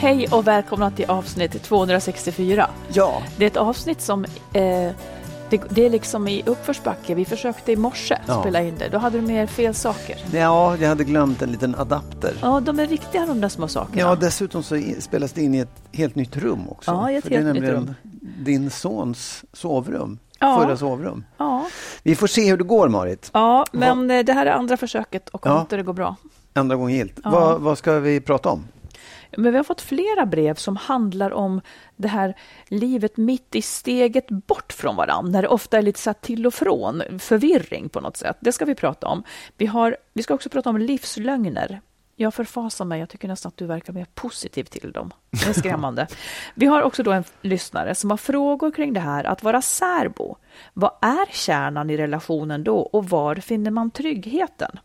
[0.00, 2.70] Hej och välkomna till avsnitt 264.
[2.92, 3.22] Ja.
[3.36, 4.30] Det är ett avsnitt som eh,
[5.50, 7.14] det, det, är liksom i uppförsbacke.
[7.14, 8.40] Vi försökte i morse ja.
[8.40, 8.88] spela in det.
[8.88, 10.16] Då hade du mer fel saker.
[10.32, 12.34] Ja, jag hade glömt en liten adapter.
[12.42, 14.00] Ja, de är viktiga de där små sakerna.
[14.00, 16.90] Ja, dessutom så spelas det in i ett helt nytt rum också.
[16.90, 17.94] Ja, i ett För helt det är nytt nämligen rum.
[18.44, 20.18] din sons sovrum.
[20.38, 20.60] Ja.
[20.62, 21.24] Förra sovrum.
[21.36, 21.66] Ja.
[22.02, 23.30] Vi får se hur det går, Marit.
[23.32, 25.60] Ja, men eh, det här är andra försöket och om Ja.
[25.60, 26.16] inte det går bra.
[26.52, 27.20] Andra gången gillt.
[27.24, 27.30] Ja.
[27.30, 28.64] Vad, vad ska vi prata om?
[29.36, 31.60] Men vi har fått flera brev som handlar om
[31.96, 32.34] det här
[32.68, 36.54] livet mitt i steget bort från varandra, när det ofta är lite så till och
[36.54, 38.36] från, förvirring på något sätt.
[38.40, 39.22] Det ska vi prata om.
[39.56, 41.80] Vi, har, vi ska också prata om livslögner.
[42.16, 45.12] Jag förfasar mig, jag tycker nästan att du verkar mer positiv till dem.
[45.30, 46.06] Det är skrämmande.
[46.54, 50.36] Vi har också då en lyssnare som har frågor kring det här att vara särbo.
[50.74, 54.78] Vad är kärnan i relationen då och var finner man tryggheten?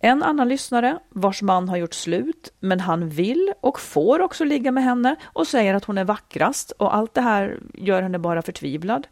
[0.00, 4.72] En annan lyssnare vars man har gjort slut, men han vill och får också ligga
[4.72, 8.42] med henne och säger att hon är vackrast och allt det här gör henne bara
[8.42, 9.06] förtvivlad.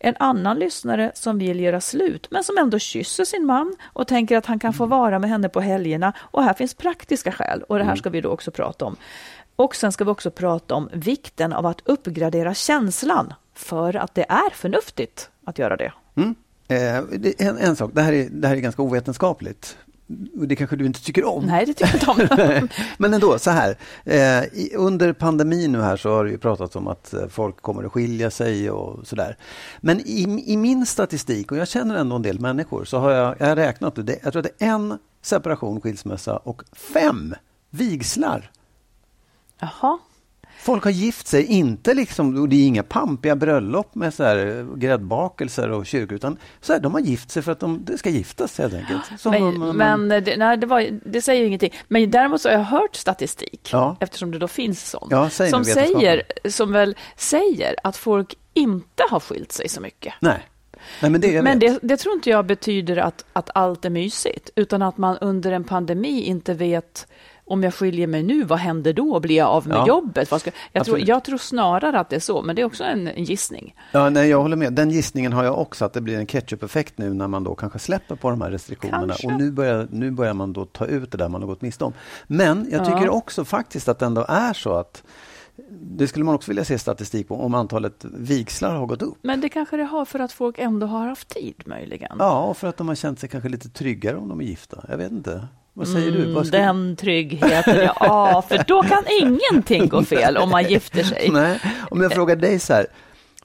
[0.00, 4.36] En annan lyssnare som vill göra slut, men som ändå kysser sin man och tänker
[4.36, 7.78] att han kan få vara med henne på helgerna och här finns praktiska skäl och
[7.78, 8.96] det här ska vi då också prata om.
[9.56, 14.26] Och sen ska vi också prata om vikten av att uppgradera känslan för att det
[14.28, 15.92] är förnuftigt att göra det.
[16.16, 16.34] Mm.
[16.68, 16.96] Eh,
[17.48, 19.76] en, en sak, det här, är, det här är ganska ovetenskapligt.
[20.06, 21.46] Det kanske du inte tycker om.
[21.46, 22.68] Nej, det tycker jag inte om.
[22.98, 23.78] Men ändå, så här.
[24.04, 24.44] Eh,
[24.76, 27.92] under pandemin nu här så har det ju pratats om att eh, folk kommer att
[27.92, 29.36] skilja sig och sådär.
[29.80, 33.36] Men i, i min statistik, och jag känner ändå en del människor, så har jag,
[33.38, 33.94] jag har räknat.
[34.06, 37.34] Det, jag tror att det är en separation, skilsmässa och fem
[37.70, 38.50] vigslar.
[39.58, 39.98] Jaha.
[40.64, 44.46] Folk har gift sig, inte liksom, och det är inga pampiga bröllop med så här
[44.58, 48.10] eh, gräddbakelser och kyrkor, utan så här, de har gift sig för att de, ska
[48.10, 49.20] giftas helt enkelt.
[49.20, 51.72] Som Men, man- men det, nej, det, var, det säger ju ingenting.
[51.88, 53.96] Men däremot så har jag hört statistik, Ja.
[54.00, 59.02] eftersom det då finns sån, Ja, säg som, säger, som väl säger att folk inte
[59.10, 60.14] har skilt sig så mycket.
[60.20, 60.48] Nej.
[61.00, 64.50] Nej, men det, Men det, det tror inte jag betyder att, att allt är mysigt,
[64.56, 67.06] utan att man under en pandemi inte vet
[67.46, 69.20] om jag skiljer mig nu, vad händer då?
[69.20, 69.86] Blir jag av med Ja.
[69.88, 70.30] jobbet?
[70.30, 72.84] Vad ska, jag, tror, jag tror snarare att det är så, men det är också
[72.84, 73.74] en, en gissning.
[73.92, 74.72] Ja, nej, jag håller med.
[74.72, 77.78] Den gissningen har jag också, att det blir en ketchup-effekt nu när man då kanske
[77.78, 79.06] släpper på de här restriktionerna.
[79.06, 79.26] Kanske.
[79.26, 81.84] Och nu börjar, nu börjar man då ta ut det där man har gått miste
[81.84, 81.92] om.
[82.26, 83.10] Men jag tycker Ja.
[83.10, 85.02] också faktiskt att det ändå är så att
[85.70, 89.18] det skulle man också vilja se statistik på, om antalet vigslar har gått upp.
[89.22, 92.16] Men det kanske det har för att folk ändå har haft tid möjligen.
[92.18, 94.84] Ja, och för att de har känt sig kanske lite tryggare om de är gifta.
[94.88, 95.46] Jag vet inte.
[95.74, 96.32] Vad säger du?
[96.32, 98.44] Vad ska- Mm, Den tryggheten, ja.
[98.48, 101.28] För då kan ingenting gå fel om man gifter sig.
[101.32, 101.60] Nej,
[101.90, 102.86] om jag frågar dig så här.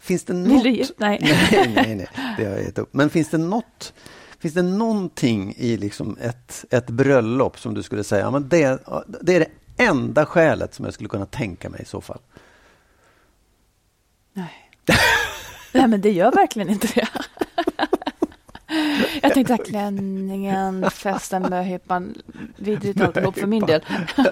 [0.02, 0.64] Finns det Vill något...
[0.64, 1.20] du gift- Nej.
[1.52, 2.90] nej, nej, nej, det har jag gett upp.
[2.94, 3.94] Men finns det något
[4.40, 8.80] Finns det någonting i liksom ett, ett bröllop som du skulle säga, ja, men det,
[9.22, 12.20] det är det enda skälet som jag skulle kunna tänka mig i så fall?
[14.34, 14.72] Nej.
[15.74, 17.08] Nej, men det gör verkligen inte det.
[19.22, 22.14] Jag tänkte att klänningen, festen, möhippan,
[22.56, 23.82] vidrigt alltihop för min del.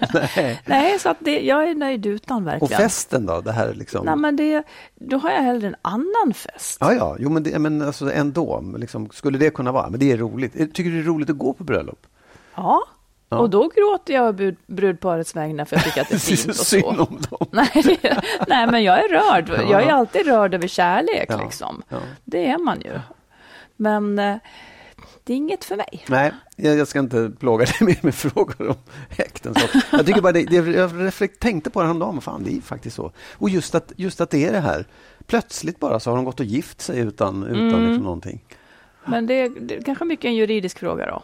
[0.65, 0.99] Nej.
[0.99, 2.77] Så att det, jag är nöjd utan Och verkligen.
[2.81, 3.41] festen då?
[3.41, 4.05] Det här liksom...
[4.05, 4.63] Nej, men det,
[4.95, 6.77] då har jag hellre en annan fest.
[6.79, 8.63] Ja, ja, jo, men, det, men alltså ändå.
[8.77, 9.89] Liksom, skulle det kunna vara?
[9.89, 10.53] Men det är roligt.
[10.53, 12.07] Tycker du det är roligt att gå på bröllop?
[12.55, 12.83] Ja.
[13.29, 13.37] Ja.
[13.37, 16.55] Och då gråter jag brud, brudparets vägnar för jag tycker att det är fint och
[16.55, 16.89] Synd så.
[17.03, 17.47] om dem.
[17.51, 17.69] Nej,
[18.01, 19.49] det- nej, men jag är rörd.
[19.71, 21.25] Jag är alltid rörd över kärlek.
[21.29, 21.83] Ja, Liksom.
[21.89, 21.97] ja.
[22.23, 22.99] Det är man ju.
[23.77, 24.35] Men eh,
[25.23, 26.03] det är inget för mig.
[26.07, 28.75] Nej, jag, ska inte plåga dig mer med frågor om
[29.17, 29.69] äktenskap.
[29.91, 32.95] Jag tycker bara det, det, jag reflekt, tänkte på det häromdagen, fan det är faktiskt
[32.95, 33.11] så.
[33.33, 34.85] Och just att, just att det är det här.
[35.25, 37.83] Plötsligt bara så har de gått och gift sig utan, utan Mm.
[37.85, 38.43] liksom någonting.
[39.05, 41.23] Men det är, det är kanske mycket en juridisk fråga då.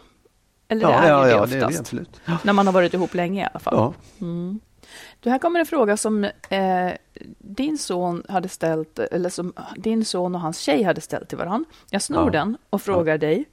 [0.68, 1.80] Eller det Ja, är ja, ju det ja, det är det oftast.
[1.80, 2.20] absolut.
[2.42, 3.74] När man har varit ihop länge i alla fall.
[3.76, 3.94] Ja.
[5.24, 6.90] Du, här kommer en fråga som eh,
[7.38, 11.70] din son hade ställt, eller som din son och hans tjej hade ställt till varandra.
[11.90, 12.30] Jag snor Ja.
[12.30, 13.44] den och frågar dig.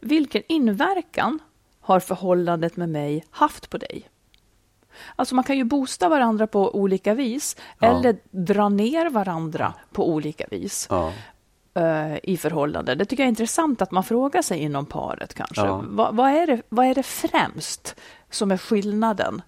[0.00, 1.38] Vilken inverkan
[1.80, 4.08] har förhållandet med mig haft på dig?
[5.16, 7.98] Alltså man kan ju boosta varandra på olika vis Ja.
[7.98, 11.12] eller dra ner varandra på olika vis Ja.
[11.74, 12.98] eh, i förhållanden.
[12.98, 15.60] Det tycker jag är intressant att man frågar sig inom paret kanske.
[15.66, 15.84] Ja.
[15.88, 17.96] Vad, vad, är det, vad är det främst
[18.30, 19.42] som är skillnaden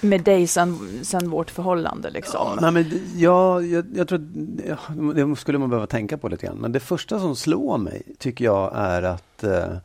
[0.00, 2.10] med dig sen, sen vårt förhållande?
[2.10, 2.58] Liksom?
[2.60, 4.28] Nej, men ja, jag, jag tror
[4.66, 4.76] ja,
[5.14, 6.58] det skulle man behöva tänka på lite grann.
[6.58, 9.76] Men det första som slår mig tycker jag är att eh,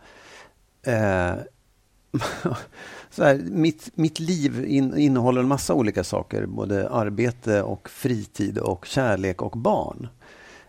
[0.94, 1.36] eh,
[3.10, 6.46] så här, mitt, mitt liv in, innehåller en massa olika saker.
[6.46, 10.08] Både arbete och fritid och kärlek och barn.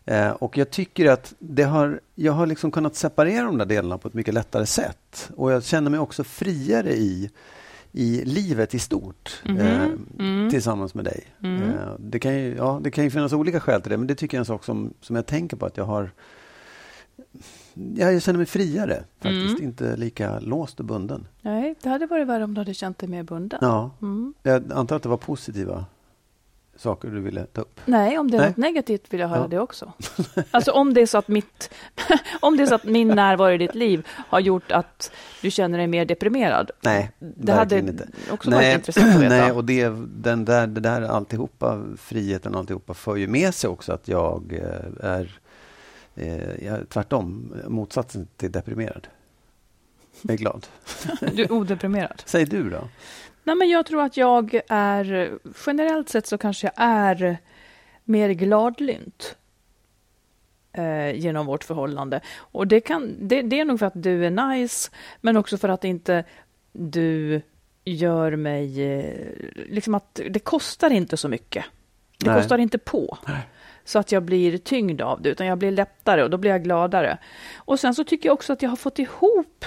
[0.05, 3.99] Eh, och jag tycker att det har, jag har liksom kunnat separera de där delarna
[3.99, 5.31] på ett mycket lättare sätt.
[5.37, 7.31] Och jag känner mig också friare i,
[7.97, 9.89] i livet i stort eh,
[10.51, 11.25] tillsammans med dig.
[11.43, 14.15] Eh, det, kan ju, ja, det kan ju finnas olika skäl till det, men det
[14.15, 16.11] tycker jag är en sak som, som jag tänker på att jag har
[17.75, 21.27] Ja, jag känner mig friare faktiskt, inte lika låst och bunden.
[21.43, 23.59] Nej, det hade varit värre om du hade känt dig mer bunden.
[23.63, 24.35] Ja, Mm.
[24.43, 25.85] jag antar att det var positiva
[26.77, 27.81] saker du ville ta upp.
[27.85, 28.49] Nej, om det är Nej.
[28.49, 29.47] något negativt vill jag höra Ja.
[29.49, 29.93] det också.
[30.51, 31.71] Alltså om det är så att mitt,
[32.41, 35.11] om det är så att min närvaro i ditt liv har gjort att
[35.43, 36.71] du känner dig mer deprimerad.
[36.81, 38.09] Nej, Det hade inte.
[38.31, 39.35] också varit intressant att veta.
[39.37, 43.71] Nej, och det, den där, det där alltihopa, friheten och alltihopa för ju med sig
[43.71, 45.39] också att jag eh, är
[46.15, 49.09] eh, jag, tvärtom, motsatsen till deprimerad.
[50.23, 50.67] Jag är glad.
[51.35, 52.23] Du är odeprimerad.
[52.27, 52.89] Säg du då?
[53.45, 57.39] Nej, men jag tror att jag är, generellt sett så kanske jag är
[58.05, 59.37] mer gladlynt
[60.73, 62.21] eh, genom vårt förhållande.
[62.37, 65.69] Och det, kan, det, det är nog för att du är nice, men också för
[65.69, 66.25] att inte
[66.73, 67.43] du
[67.85, 68.83] gör mig...
[68.83, 69.37] Eh,
[69.67, 71.65] liksom att det kostar inte så mycket.
[72.19, 72.41] Det Nej.
[72.41, 73.19] kostar inte på.
[73.85, 76.65] Så att jag blir tyngd av det, utan jag blir lättare och då blir jag
[76.65, 77.19] gladare.
[77.57, 79.65] Och sen så tycker jag också att jag har fått ihop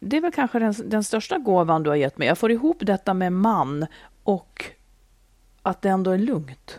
[0.00, 2.28] det är väl kanske den, den största gåvan du har gett mig.
[2.28, 3.86] Jag får ihop detta med man
[4.22, 4.64] och
[5.62, 6.78] att det ändå är lugnt.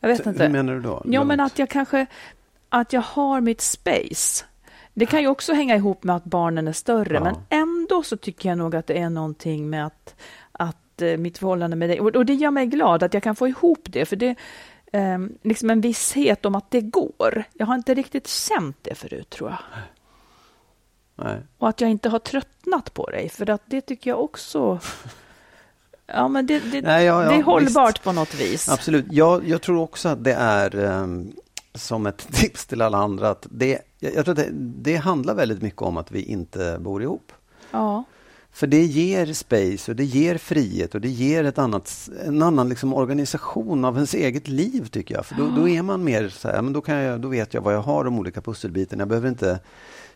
[0.00, 0.44] Jag vet inte.
[0.44, 1.02] Hur menar du då?
[1.04, 2.06] Ja, men att jag kanske
[2.68, 4.44] att jag har mitt space.
[4.94, 7.24] Det kan ju också hänga ihop med att barnen är större, Ja.
[7.24, 10.14] men ändå så tycker jag nog att det är någonting med att,
[10.52, 13.48] att eh, mitt förhållande med dig, och, det gör mig glad att jag kan få
[13.48, 14.36] ihop det, för det
[14.92, 17.44] eh, liksom en visshet om att det går.
[17.52, 19.58] Jag har inte riktigt känt det förut, tror jag.
[21.16, 21.40] Nej.
[21.58, 24.80] Och att jag inte har tröttnat på dig, för att det tycker jag också...
[26.06, 28.04] Ja, men det, det, Nej, ja, ja, det är hållbart visst.
[28.04, 28.68] på något vis.
[28.68, 29.06] Absolut.
[29.10, 31.32] Jag, jag tror också att det är ehm,
[31.74, 33.30] som ett tips till alla andra.
[33.30, 34.50] Att det, jag, jag tror att det,
[34.82, 37.32] det handlar väldigt mycket om att vi inte bor ihop.
[37.70, 38.04] Ja.
[38.52, 42.68] För det ger space och det ger frihet och det ger ett annat, en annan
[42.68, 45.26] liksom organisation av ens eget liv tycker jag.
[45.26, 47.60] För då, då är man mer så här, men då, kan jag, då vet jag
[47.60, 49.00] vad jag har de olika pusselbitarna.
[49.00, 49.60] Jag behöver inte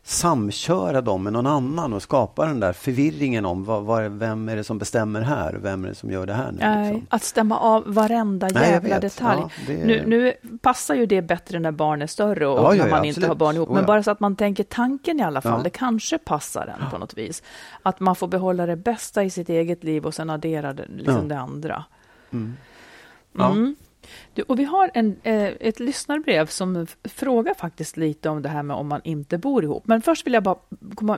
[0.02, 4.56] samköra dem med någon annan och skapa den där förvirringen om vad, vad, vem är
[4.56, 6.58] det som bestämmer här och vem är det som gör det här nu.
[6.60, 7.06] Nej, Liksom.
[7.10, 9.40] att stämma av varenda Nej, jävla detalj.
[9.42, 12.84] Ja, det- nu, nu passar ju det bättre när barn är större och Ja, ja,
[12.84, 13.28] när man ja, inte absolut.
[13.28, 13.68] har barn ihop.
[13.68, 15.62] Oh, Men bara så att man tänker tanken i alla fall.
[15.62, 17.42] Det kanske passar en på något vis.
[17.82, 21.28] Att man får behålla det bästa i sitt eget liv och sen addera det, liksom
[21.28, 21.84] det andra.
[23.32, 23.46] Ja.
[23.50, 23.76] Mm.
[24.34, 28.62] Du, och vi har en, eh, ett lyssnarbrev som frågar faktiskt lite om det här
[28.62, 29.86] med om man inte bor ihop.
[29.86, 30.58] Men först vill jag bara,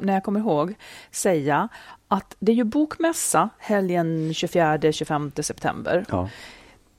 [0.00, 0.74] när jag kommer ihåg,
[1.10, 1.68] säga
[2.08, 6.04] att det är ju bokmässa helgen 24-25 september.
[6.08, 6.28] Ja.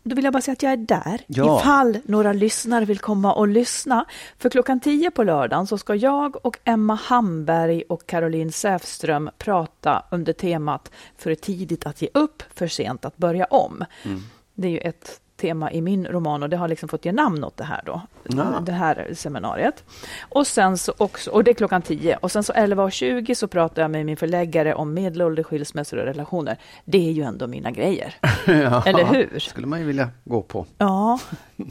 [0.03, 1.59] Då vill jag bara säga att jag är där, Ja.
[1.59, 4.05] ifall några lyssnare vill komma och lyssna.
[4.37, 10.03] För klockan 10 på lördagen så ska jag och Emma Hamberg och Caroline Säfström prata
[10.11, 13.85] under temat För tidigt att ge upp, för sent att börja om.
[14.05, 14.21] Mm.
[14.53, 17.43] Det är ju ett tema i min roman och det har liksom fått ge namn
[17.43, 18.01] åt det här då.
[18.23, 18.59] Ja.
[18.65, 19.83] Det här seminariet.
[20.29, 23.81] Och sen så också, och det är klockan 10 och sen så 11.20 så pratar
[23.81, 26.57] jag med min förläggare om medelålder, skilsmässor och relationer.
[26.85, 28.15] Det är ju ändå mina grejer.
[28.45, 29.39] Ja, Eller hur?
[29.39, 30.65] skulle man ju vilja gå på.
[30.77, 31.19] Ja,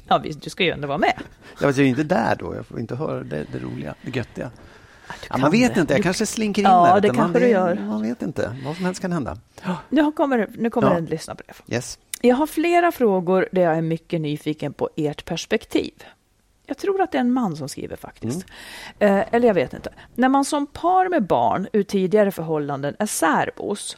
[0.09, 1.15] ja visst, du ska ju ändå vara med.
[1.61, 4.51] Jag var ju inte där då, jag får inte höra det, det roliga, det göttiga.
[5.31, 5.81] Ja, man vet det.
[5.81, 7.01] inte, jag Du- kanske slinker in Ja, där.
[7.01, 7.75] det utan man, kanske du gör.
[7.75, 9.37] Man vet inte, vad som helst kan hända.
[9.89, 10.97] Nu kommer, nu kommer Ja.
[10.97, 11.57] en lyssnarbrev.
[11.69, 11.99] Yes.
[12.21, 15.93] Jag har flera frågor där jag är mycket nyfiken på ert perspektiv.
[16.67, 18.45] Jag tror att det är en man som skriver faktiskt.
[18.99, 19.93] Eh, eller jag vet inte.
[20.15, 23.97] När man som par med barn ur tidigare förhållanden är särbos.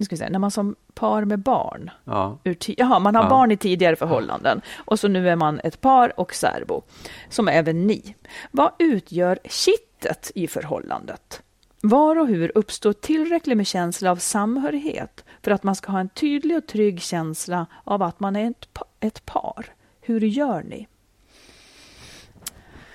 [0.00, 2.38] Nu ska vi se, när man som par med barn Ja.
[2.44, 3.28] ur Jaha, man har Ja.
[3.28, 6.82] barn i tidigare förhållanden och så nu är man ett par och särbo,
[7.28, 8.14] som är även ni.
[8.50, 11.42] Vad utgör kittet i förhållandet?
[11.82, 16.08] Var och hur uppstår tillräckligt med känsla av samhörighet för att man ska ha en
[16.08, 18.54] tydlig och trygg känsla av att man är
[19.00, 19.66] ett par?
[20.00, 20.86] Hur gör ni?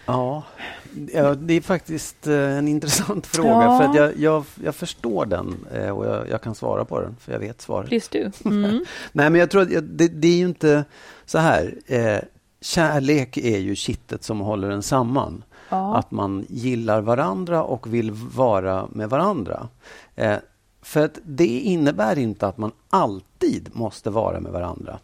[0.05, 0.43] Ja,
[1.13, 3.49] ja, det är faktiskt eh, en intressant fråga.
[3.49, 3.79] Ja.
[3.79, 7.31] För jag, jag, jag förstår den eh, och jag, jag kan svara på den, för
[7.31, 7.89] jag vet svaret.
[7.89, 8.49] Please do.
[8.49, 8.85] Mm.
[9.11, 10.85] Nej, men jag tror att det, det är ju inte
[11.25, 11.75] så här.
[11.85, 12.19] Eh,
[12.61, 15.43] kärlek är ju kittet som håller en samman.
[15.69, 15.95] Ja.
[15.97, 19.67] Att man gillar varandra och vill vara med varandra.
[20.81, 24.99] För att det innebär inte att man alltid måste vara med varandra.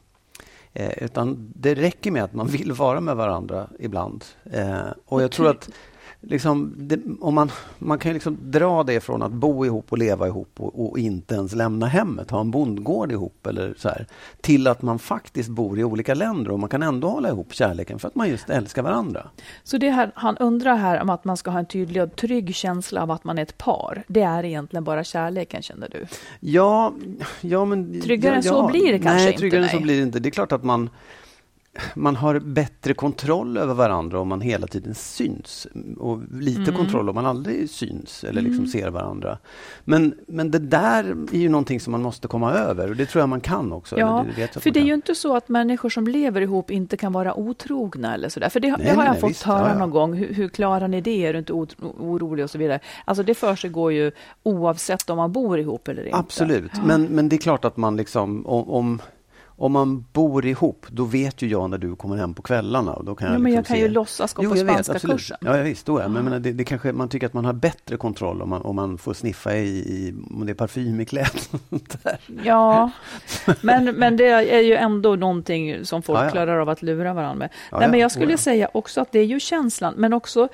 [0.74, 4.26] Eh, utan det räcker med att man vill vara med varandra ibland.
[4.52, 5.70] Eh, och jag tror att
[6.22, 9.98] liksom, det, om man, man kan ju liksom dra det från att bo ihop och
[9.98, 14.06] leva ihop och, och inte ens lämna hemmet, ha en bondgård ihop eller så här,
[14.42, 18.00] till att man faktiskt bor i olika länder och man kan ändå hålla ihop kärleken
[18.00, 19.28] för att man just älskar varandra.
[19.64, 22.56] Så det här, han undrar här om att man ska ha en tydlig och trygg
[22.56, 24.04] känsla av att man är ett par.
[24.08, 26.06] Det är egentligen bara kärleken, känner du?
[26.40, 26.94] Ja,
[27.42, 28.02] ja men...
[28.02, 29.84] Tryggare ja, än så blir det kanske nej, inte, tryggare än så nej.
[29.84, 30.20] blir det inte.
[30.20, 30.90] Det är klart att man,
[31.96, 35.68] man har bättre kontroll över varandra om man hela tiden syns.
[35.98, 36.76] Och lite Mm.
[36.76, 39.38] kontroll om man aldrig syns eller liksom ser varandra.
[39.84, 43.20] Men, men det där är ju någonting som man måste komma över och det tror
[43.22, 44.00] jag man kan också.
[44.00, 47.14] Ja, det för det är ju inte så att människor som lever ihop inte kan
[47.14, 48.50] vara otrogna eller sådär.
[48.50, 49.80] För det, det Nej, har nej, jag nej, fått visst, höra ja, ja.
[49.80, 50.14] någon gång.
[50.14, 51.26] Hur, hur klarar ni det?
[51.26, 52.80] Är du inte orolig och så vidare?
[53.06, 54.12] Alltså det för sig går ju
[54.44, 56.18] oavsett om man bor ihop eller inte.
[56.18, 59.02] Absolut, men, men det är klart att man liksom om, om
[59.62, 62.94] om man bor ihop, då vet ju jag när du kommer hem på kvällarna.
[62.94, 63.82] Och då kan Ja, jag men liksom jag kan se...
[63.82, 65.18] ju låtsas gå Jo, på vet, spanska absolut.
[65.18, 65.38] kursen.
[65.42, 65.86] Ja, ja, visst.
[65.86, 66.08] Då är.
[66.08, 68.76] Men menar, det, det kanske, man tycker att man har bättre kontroll om man, om
[68.76, 71.60] man får sniffa i, i om det är parfym i kläderna.
[72.44, 72.92] Ja,
[73.62, 76.32] men, men det är ju ändå någonting som folk Ja, ja.
[76.32, 77.50] klarar av att lura varandra med.
[77.72, 78.04] Nej, men ja.
[78.04, 80.48] jag skulle Oh, säga också att det är ju känslan, men också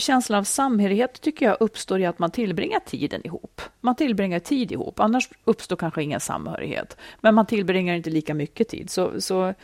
[0.00, 3.60] känslan av samhörighet tycker jag uppstår i att man tillbringar tiden ihop.
[3.80, 6.96] Man tillbringar tid ihop, annars uppstår kanske ingen samhörighet.
[7.20, 8.90] Men man tillbringar inte lika mycket tid.
[8.90, 9.54] Så, så,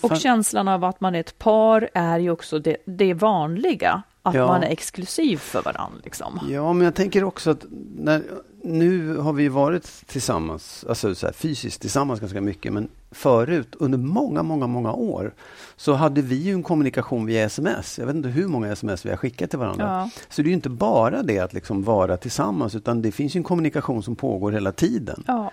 [0.00, 0.18] och Fan.
[0.18, 4.46] känslan av att man är ett par är ju också det, det vanliga, att Ja.
[4.46, 5.98] man är exklusiv för varandra.
[6.04, 6.40] Liksom.
[6.50, 7.64] Ja, men jag tänker också att
[7.96, 8.22] när,
[8.62, 13.98] nu har vi varit tillsammans, alltså så här, fysiskt tillsammans ganska mycket, men förut, under
[13.98, 15.34] många, många, många år,
[15.76, 17.98] så hade vi ju en kommunikation via sms.
[17.98, 19.84] Jag vet inte hur många sms vi har skickat till varandra.
[19.84, 20.10] Ja.
[20.28, 24.02] Så det är inte bara det att liksom vara tillsammans, utan det finns en kommunikation
[24.02, 25.24] som pågår hela tiden.
[25.26, 25.50] Ja.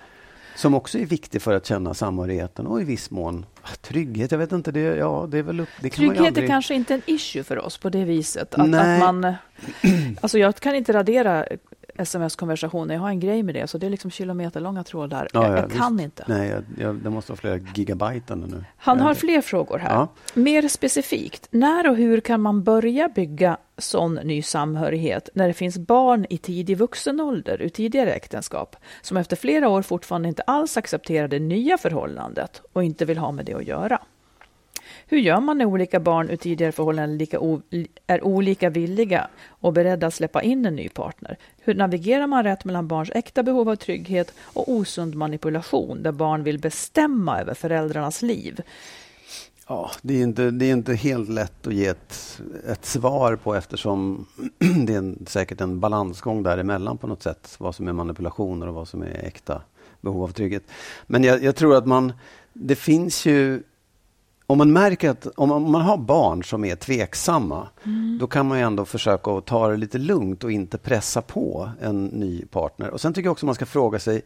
[0.56, 4.32] Som också är viktig för att känna samhörigheten och i viss mån ah, trygghet.
[4.32, 6.46] Jag vet inte, det, ja, det är väl upp, det kan man Trygghet aldrig...
[6.46, 8.56] är kanske inte en issue för oss på det viset.
[8.56, 8.94] Att, Nej.
[8.94, 9.34] att man,
[10.22, 11.46] alltså jag kan inte radera
[12.02, 15.28] sms-konversationer, jag har en grej med det, så det är liksom kilometerlånga trådar.
[15.34, 16.04] Ja, jag ja, jag kan visst.
[16.04, 16.24] inte.
[16.28, 18.66] Nej, jag, jag, det måste vara flera gigabyte nu.
[18.78, 19.94] Han har fler frågor här.
[19.94, 20.08] Ja.
[20.34, 25.78] Mer specifikt, när och hur kan man börja bygga sån ny samhörighet när det finns
[25.78, 30.78] barn i tidig vuxen ålder ur tidigare äktenskap som efter flera år fortfarande inte alls
[30.78, 34.00] accepterar det nya förhållandet och inte vill ha med det att göra?
[35.12, 37.62] Hur gör man när olika barn ur tidigare förhållanden lika o-
[38.08, 41.38] är olika villiga och beredda att släppa in en ny partner?
[41.60, 46.44] Hur navigerar man rätt mellan barns äkta behov av trygghet och osund manipulation där barn
[46.44, 48.62] vill bestämma över föräldrarnas liv?
[49.68, 53.56] Ja, det är inte, det är inte helt lätt att ge ett, ett svar på
[53.56, 54.26] eftersom
[54.86, 57.56] det är en, säkert en balansgång däremellan på något sätt.
[57.60, 59.62] Vad som är manipulationer och vad som är äkta
[60.02, 60.64] behov av trygghet.
[61.08, 62.14] Men jag, jag tror att man,
[62.54, 63.64] det finns ju
[64.52, 67.68] om man märker att om man, har barn som är tveksamma,
[68.20, 71.70] då kan man ju ändå försöka att ta det lite lugnt och inte pressa på
[71.82, 72.90] en ny partner.
[72.90, 74.22] Och Sen tycker jag också man ska fråga sig,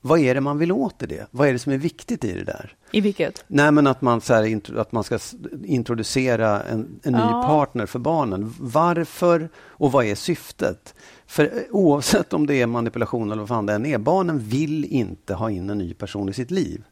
[0.00, 1.26] vad är det man vill åt i det?
[1.30, 2.76] Vad är det som är viktigt i det där?
[2.90, 3.44] I vilket?
[3.46, 5.18] Nej, men att man, så här, att man ska
[5.64, 7.42] introducera en, en ny Ja.
[7.46, 8.54] partner för barnen.
[8.60, 10.94] Varför och vad är syftet?
[11.26, 14.84] För eh, oavsett om det är manipulation eller vad fan det än är, barnen vill
[14.84, 16.84] inte ha in en ny person i sitt liv.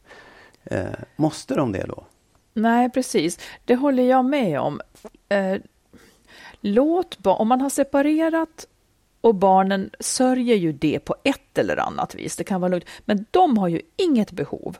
[0.63, 0.83] Eh,
[1.15, 2.03] måste de det då?
[2.53, 3.39] Nej, precis.
[3.65, 4.81] Det håller jag med om.
[5.29, 5.55] Eh,
[6.61, 8.67] låt om man har separerat
[9.21, 12.35] och barnen sörjer ju det på ett eller annat vis.
[12.35, 12.85] Det kan vara lugnt.
[13.05, 14.77] Men de har ju inget behov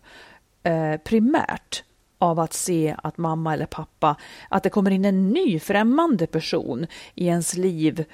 [0.64, 1.84] eh, primärt
[2.18, 4.16] av att se att mamma eller pappa,
[4.50, 8.06] att det kommer in en ny främmande person i ens liv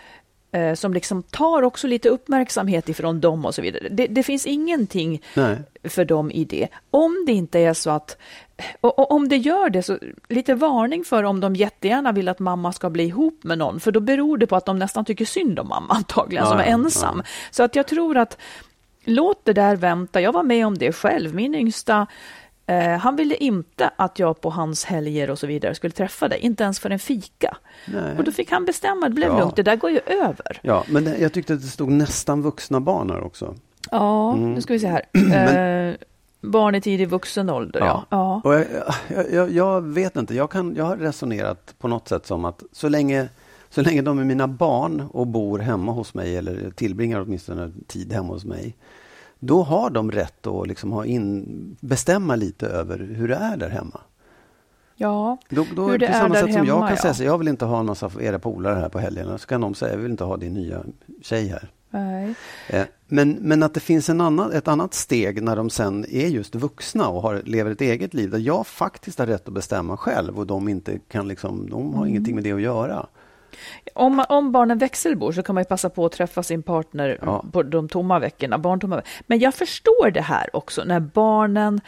[0.52, 3.90] eh, som liksom tar också lite uppmärksamhet ifrån dem och så vidare.
[3.90, 5.58] Det, det finns ingenting Nej.
[5.84, 6.68] för dem i det.
[6.92, 8.18] Om det inte är så att
[8.82, 9.98] och, och, om det gör det, så
[10.30, 13.92] lite varning för om de jättegärna vill att mamma ska bli ihop med någon, för
[13.92, 16.64] då beror det på att de nästan tycker synd om mamma antagligen, ja, som är
[16.64, 17.22] ensam.
[17.26, 17.30] Ja.
[17.52, 18.38] Så att jag tror att
[19.04, 20.22] låt det där vänta.
[20.22, 21.36] Jag var med om det själv.
[21.36, 22.08] Min yngsta
[22.70, 26.40] Eh, han ville inte att jag på hans helger och så vidare skulle träffa dig,
[26.40, 27.58] inte ens för en fika.
[27.86, 28.18] Nej.
[28.18, 29.40] Och då fick han bestämma, det blev ja.
[29.40, 30.60] lugnt, det där går ju över.
[30.62, 33.56] Ja, men det, jag tyckte att det stod nästan vuxna barn här också.
[33.92, 34.54] Ja, mm.
[34.54, 35.02] nu ska vi se här.
[35.12, 35.90] men...
[35.90, 35.96] eh,
[36.42, 38.06] barn i tidig vuxen ålder, ja.
[38.10, 38.42] ja.
[38.44, 38.66] Och jag,
[39.32, 42.90] jag, jag, vet inte, jag, kan, jag har resonerat på något sätt som att så
[42.90, 43.30] länge,
[43.70, 48.14] så länge de är mina barn och bor hemma hos mig eller tillbringar åtminstone tid
[48.14, 48.76] hemma hos mig,
[49.40, 53.70] då har de rätt att liksom ha in, bestämma lite över hur det är där
[53.70, 54.02] hemma.
[54.96, 56.98] Ja, då, då, hur det på samma är sätt som jag kan ja.
[56.98, 59.38] säga så, jag vill inte ha någon av era polare här på helgerna.
[59.38, 60.84] Så kan de säga, jag vill inte ha din nya
[61.22, 61.72] tjej här.
[61.90, 62.36] Nej.
[62.70, 66.28] Eh, men, men att det finns en annan, ett annat steg när de sen är
[66.28, 69.98] just vuxna och har, lever ett eget liv där jag faktiskt har rätt att bestämma
[69.98, 72.10] själv och de inte kan liksom, de har mm.
[72.10, 73.08] ingenting med det att göra.
[73.94, 77.46] Om, om barnen växelbor så kan man passa på att träffa sin partner ja.
[77.52, 78.58] på de tomma veckorna.
[78.58, 79.02] Barntomma.
[79.28, 81.82] Men jag förstår det här också när barnen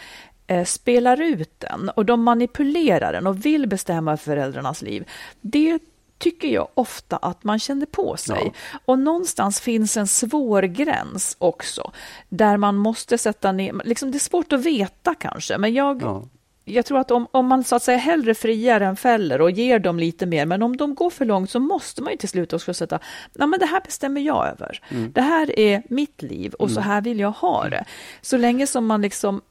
[0.47, 5.09] eh, spelar ut den och de manipulerar den och vill bestämma föräldrarnas liv.
[5.41, 5.79] Det
[6.17, 8.41] tycker jag ofta att man känner på sig.
[8.45, 8.79] Ja.
[8.85, 11.91] Och någonstans finns en svår gräns också,
[12.29, 16.23] där man måste sätta ner, liksom det är svårt att veta kanske, men jag ja
[16.65, 19.79] jag tror att om, om man så att säga hellre friar än fäller och ger
[19.79, 22.53] dem lite mer, men om de går för långt så måste man ju till slut
[22.53, 22.99] också sätta,
[23.33, 24.83] ja men det här bestämmer jag över.
[24.89, 25.11] Mm.
[25.11, 26.75] Det här är mitt liv och mm.
[26.75, 27.85] så här vill jag ha det.
[28.21, 29.41] Så länge som man liksom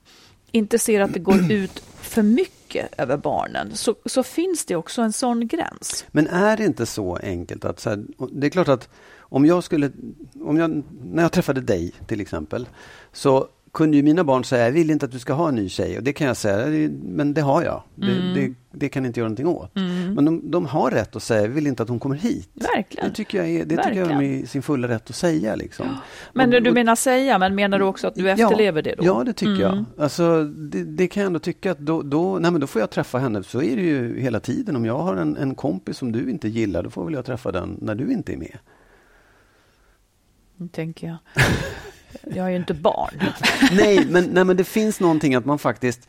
[0.52, 5.02] inte ser att det går ut för mycket över barnen så, så finns det också
[5.02, 6.05] en sån gräns.
[6.11, 8.88] Men är det inte så enkelt att, så här, det är klart att
[9.19, 9.91] om jag skulle,
[10.41, 12.69] om jag, när jag träffade dig till exempel,
[13.13, 15.69] så kunde ju mina barn säga, jag vill inte att du ska ha en ny
[15.69, 15.99] tjej.
[15.99, 17.83] Och det kan jag säga, men det har jag.
[17.95, 18.35] Det, mm.
[18.35, 19.76] det, det kan inte göra någonting åt.
[19.76, 20.15] Mm.
[20.15, 22.50] Men de, de, har rätt att säga, jag vill inte att hon kommer hit.
[22.54, 23.09] Verkligen.
[23.09, 25.56] Det tycker jag är, det tycker jag är i sin fulla rätt att säga.
[25.56, 25.87] Liksom.
[25.87, 25.97] Ja.
[26.33, 29.04] Men och, du menar säga, men menar du också att du efterlever ja, det då?
[29.04, 29.63] Ja, det tycker mm.
[29.63, 29.85] jag.
[30.04, 32.91] Alltså, det, det, kan jag ändå tycka att då, då, nej, men då får jag
[32.91, 33.43] träffa henne.
[33.43, 34.76] Så är det ju hela tiden.
[34.76, 37.52] Om jag har en, en kompis som du inte gillar, då får väl jag träffa
[37.52, 38.59] den när du inte är med.
[40.73, 41.17] Tänker jag.
[42.23, 43.15] Jag är ju inte barn.
[43.73, 46.09] nej, men, nej, men det finns någonting att man faktiskt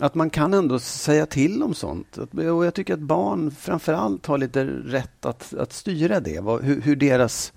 [0.00, 2.18] att man kan ändå säga till om sånt.
[2.18, 6.40] Och jag tycker att barn framför allt har lite rätt att, att styra det.
[6.62, 7.52] Hur, hur deras...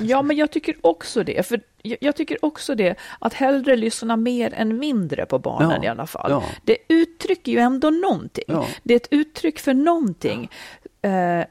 [0.00, 1.46] Ja, men jag tycker också det.
[1.46, 5.88] För jag tycker också det, att hellre lyssna mer än mindre på barnen ja, i
[5.88, 6.30] alla fall.
[6.30, 6.42] Ja.
[6.64, 8.44] Det uttrycker ju ändå någonting.
[8.46, 8.66] Ja.
[8.82, 10.50] Det är ett uttryck för någonting.
[11.02, 11.44] Eh,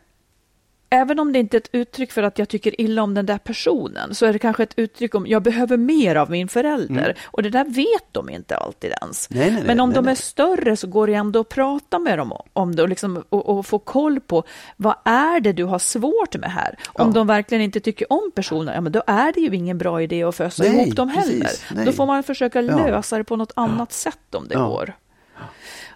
[0.90, 3.38] även om det inte är ett uttryck för att jag tycker illa om den där
[3.38, 7.04] personen, så är det kanske ett uttryck om jag behöver mer av min förälder.
[7.04, 7.16] Mm.
[7.26, 9.30] Och det där vet de inte alltid ens.
[9.30, 12.18] Nej, nej, Men om nej, de är större så går det ändå att prata med
[12.18, 14.44] dem om det och, liksom, och, och få koll på
[14.78, 16.76] vad är det du har svårt med här?
[16.88, 17.14] Om ja.
[17.14, 20.24] de verkligen inte tycker om personen, ja men då är det ju ingen bra idé
[20.24, 21.86] att fösa ihop dem heller.
[21.86, 24.68] Då får man försöka lösa det på något annat sätt om det ja.
[24.68, 24.94] går.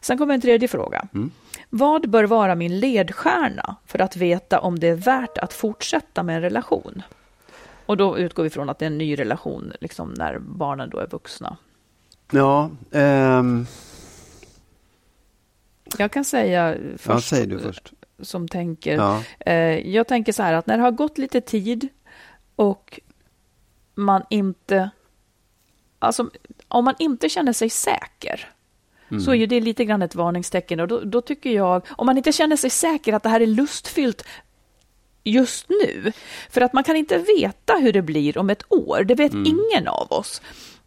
[0.02, 1.08] Sen kommer en tredje fråga.
[1.14, 1.32] Mm.
[1.74, 6.36] Vad bör vara min ledstjärna för att veta om det är värt att fortsätta med
[6.36, 7.02] en relation?
[7.86, 10.98] Och då utgår vi från att det är en ny relation liksom när barnen då
[10.98, 11.58] är vuxna.
[12.32, 12.70] Ja.
[12.92, 13.68] Um...
[15.98, 17.08] Jag kan säga först.
[17.08, 17.94] Ja, säg du först.
[18.20, 18.96] Som tänker.
[18.96, 19.24] Ja.
[19.40, 21.88] Eh, jag tänker så här att när det har gått lite tid
[22.56, 23.00] och
[23.96, 24.90] man inte...
[26.00, 26.30] Alltså,
[26.68, 28.50] om man inte känner sig säker
[29.12, 29.24] Mm.
[29.24, 30.80] så är det lite grann ett varningstecken.
[30.80, 33.48] Och då, då, tycker jag, om man inte känner sig säker att det här är
[33.48, 34.24] lustfyllt
[35.24, 36.12] just nu,
[36.50, 39.46] för att man kan inte veta hur det blir om ett år, det vet mm.
[39.46, 40.42] ingen av oss.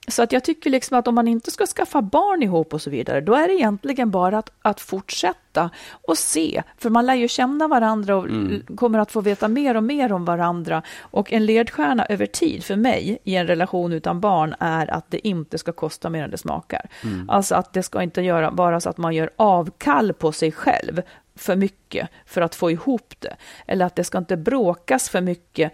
[0.08, 2.90] Så att jag tycker liksom att om man inte ska skaffa barn ihop och så
[2.90, 6.62] vidare, då är det egentligen bara att, att fortsätta och se.
[6.78, 8.62] För man lär ju känna varandra och mm.
[8.76, 10.82] kommer att få veta mer och mer om varandra.
[11.00, 15.28] Och en ledstjärna över tid för mig i en relation utan barn är att det
[15.28, 16.90] inte ska kosta mer än det smakar.
[17.04, 17.30] Mm.
[17.30, 21.02] Alltså att det ska inte göra, vara så att man gör avkall på sig själv
[21.36, 23.36] för mycket för att få ihop det.
[23.66, 25.72] Eller att det ska inte bråkas för mycket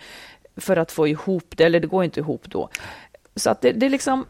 [0.57, 2.69] för att få ihop det, eller det går inte ihop då.
[3.37, 4.25] Så att det, det, liksom,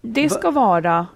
[0.00, 1.06] det ska vara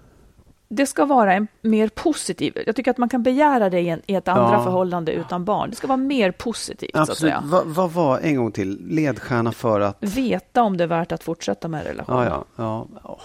[0.68, 2.58] det ska vara en mer positiv.
[2.66, 4.64] Jag tycker att man kan begära det i, en, i ett andra Ja.
[4.64, 5.70] förhållande utan barn.
[5.70, 7.34] Det ska vara mer positivt Absolut.
[7.44, 9.96] Vad vad var, en gång till, ledstjärna för att...
[10.00, 12.16] Veta om det är värt att fortsätta med en relation.
[12.16, 13.20] Ja, ja, ja, ja.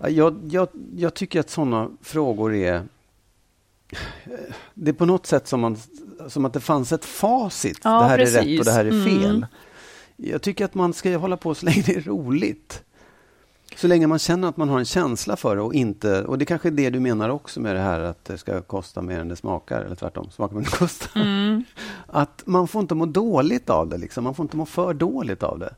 [0.00, 2.82] Ja, Jag, jag, jag tycker att sådana frågor är...
[4.74, 5.76] Det är på något sätt som, man,
[6.28, 7.80] som att det fanns ett facit.
[7.84, 8.36] Ja, det här är precis.
[8.36, 9.36] rätt och det här är fel.
[9.36, 9.46] Mm.
[10.16, 12.82] Jag tycker att man ska hålla på så länge det är roligt.
[13.76, 16.24] Så länge man känner att man har en känsla för det och inte...
[16.24, 19.02] Och det kanske är det du menar också med det här att det ska kosta
[19.02, 21.20] mer än det smakar, eller tvärtom, smakar mer än det kostar.
[21.20, 21.64] Mm.
[22.06, 24.24] Att man får inte må dåligt av det, liksom.
[24.24, 25.74] man får inte må för dåligt av det.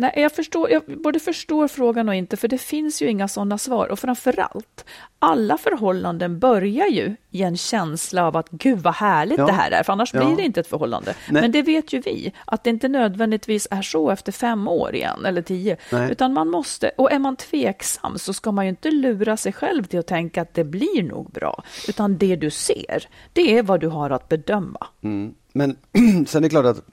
[0.00, 3.58] Nej, jag, förstår, jag både förstår frågan och inte, för det finns ju inga sådana
[3.58, 3.88] svar.
[3.88, 4.84] Och framför allt,
[5.18, 9.46] alla förhållanden börjar ju i en känsla av att gud vad härligt Ja.
[9.46, 10.24] det här är, för annars Ja.
[10.24, 11.14] blir det inte ett förhållande.
[11.30, 11.42] Nej.
[11.42, 15.26] Men det vet ju vi, att det inte nödvändigtvis är så efter fem år igen,
[15.26, 15.76] eller tio.
[15.92, 16.12] Nej.
[16.12, 19.84] Utan man måste, och är man tveksam så ska man ju inte lura sig själv
[19.84, 21.62] till att tänka att det blir nog bra.
[21.88, 24.86] Utan det du ser, det är vad du har att bedöma.
[25.02, 25.34] Mm.
[25.52, 25.76] Men
[26.26, 26.84] sen är det klart att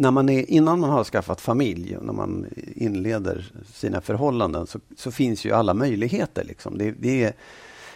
[0.00, 4.80] när man är, innan man har skaffat familj och när man inleder sina förhållanden så,
[4.96, 6.44] så finns ju alla möjligheter.
[6.44, 6.78] Liksom.
[6.78, 7.32] Det, det är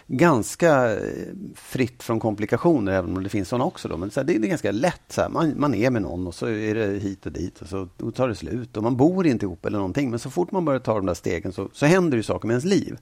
[0.07, 0.97] ganska eh,
[1.55, 3.87] fritt från komplikationer, även om det finns sådana också.
[3.87, 3.97] Då.
[3.97, 5.01] Men så här, det, det är ganska lätt.
[5.09, 7.67] Så här, man, man är med någon och så är det hit och dit och
[7.67, 8.77] så och tar det slut.
[8.77, 10.09] Och man bor inte ihop eller någonting.
[10.09, 12.53] Men så fort man börjar ta de där stegen så, så händer det saker med
[12.53, 12.97] ens liv.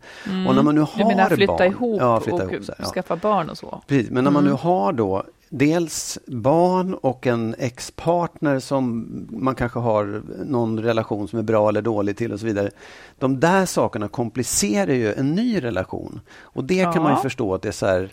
[0.48, 2.72] Och när man nu har Du menar flytta barn, ihop ja, flytta och ihop, så
[2.78, 2.92] här, ja.
[2.92, 3.84] skaffa barn och så?
[3.88, 5.24] Precis, men när man nu har då
[5.56, 11.82] dels barn och en ex-partner som man kanske har någon relation som är bra eller
[11.82, 12.72] dålig till och så vidare.
[13.20, 16.20] De där sakerna komplicerar ju en ny relation.
[16.42, 17.22] Och det kan man ju Ja.
[17.22, 18.12] förstå att det är så här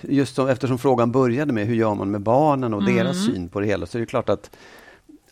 [0.00, 3.60] Just som, eftersom frågan började med hur gör man med barnen och deras syn på
[3.60, 4.50] det hela så är det klart att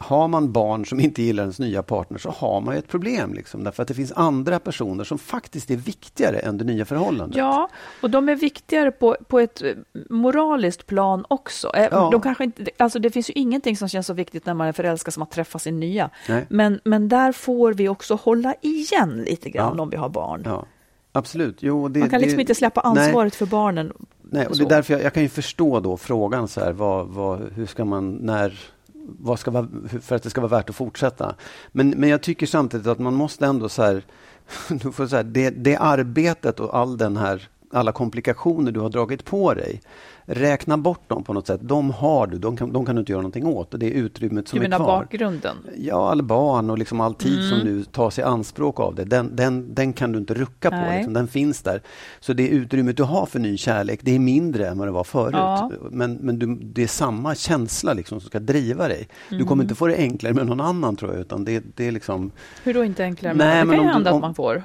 [0.02, 3.34] har man barn som inte gillar ens nya partner så har man ett problem.
[3.34, 7.36] Liksom, därför att det finns andra personer som faktiskt är viktigare än det nya förhållandet.
[7.38, 7.68] Ja,
[8.02, 9.70] och de är viktigare på, på ett eh,
[10.10, 11.76] moraliskt plan också.
[11.76, 12.08] Eh, Ja.
[12.12, 14.72] De kanske inte, alltså det finns ju ingenting som känns så viktigt när man är
[14.72, 16.10] förälskad som att träffa sin nya.
[16.28, 16.46] Nej.
[16.48, 19.82] Men, men där får vi också hålla igen lite grann Ja.
[19.82, 20.42] om vi har barn.
[20.44, 20.66] Ja,
[21.12, 21.56] absolut.
[21.60, 23.04] Jo, det, Man kan liksom det, inte släppa nej.
[23.04, 23.92] ansvaret för barnen.
[24.22, 27.08] Nej, och det är därför jag, jag kan ju förstå då frågan så här, vad,
[27.08, 28.58] vad, hur ska man, när,
[29.04, 29.68] vad ska vara,
[30.02, 31.34] för att det ska vara värt att fortsätta.
[31.72, 34.04] Men, men jag tycker samtidigt att man måste ändå så här,
[34.68, 38.88] du får så här det, det arbetet och all den här, alla komplikationer du har
[38.88, 39.80] dragit på dig,
[40.24, 41.60] räkna bort dem på något sätt.
[41.62, 43.90] De har du, de kan, de kan du inte göra någonting åt och det är
[43.90, 45.00] utrymmet som Du är menar kvar.
[45.00, 45.56] bakgrunden?
[45.78, 49.36] Ja, all barn och liksom all tid som nu tas i anspråk av det, den,
[49.36, 50.76] den, den kan du inte rucka på.
[50.96, 51.12] Liksom.
[51.12, 51.82] Den finns där.
[52.20, 55.04] Så det utrymmet du har för ny kärlek, det är mindre än vad det var
[55.04, 55.34] förut.
[55.34, 55.70] Ja.
[55.90, 59.08] Men, men du, det är samma känsla liksom som ska driva dig.
[59.30, 61.92] Du kommer inte få det enklare med någon annan tror jag, utan det, det är
[61.92, 62.30] liksom...
[62.64, 63.34] Hur då inte enklare?
[63.34, 64.62] Nej, det men kan ju du- hända att man får.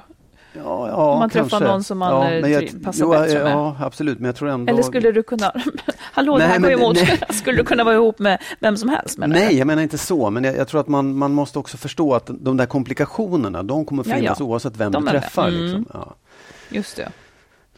[0.64, 1.68] Ja, ja, Om man träffar kanske.
[1.68, 3.52] någon som man, eh, men jag- passar jo, bättre med.
[3.52, 4.72] Ja, absolut, men jag tror ändå...
[4.72, 5.52] Eller skulle du kunna...
[6.00, 6.94] Hallå, det Nej, här går men- emot.
[6.96, 7.20] nej.
[7.30, 9.18] Skulle du kunna vara ihop med vem som helst?
[9.18, 11.76] menar Nej, jag menar inte så, men jag, jag tror att man, man måste också
[11.76, 14.44] förstå att de där komplikationerna, de kommer Ja, finnas ja.
[14.44, 15.48] oavsett vem De du träffar.
[15.48, 15.60] Mm.
[15.62, 15.86] Liksom.
[15.94, 16.14] Ja.
[16.68, 17.08] Just det.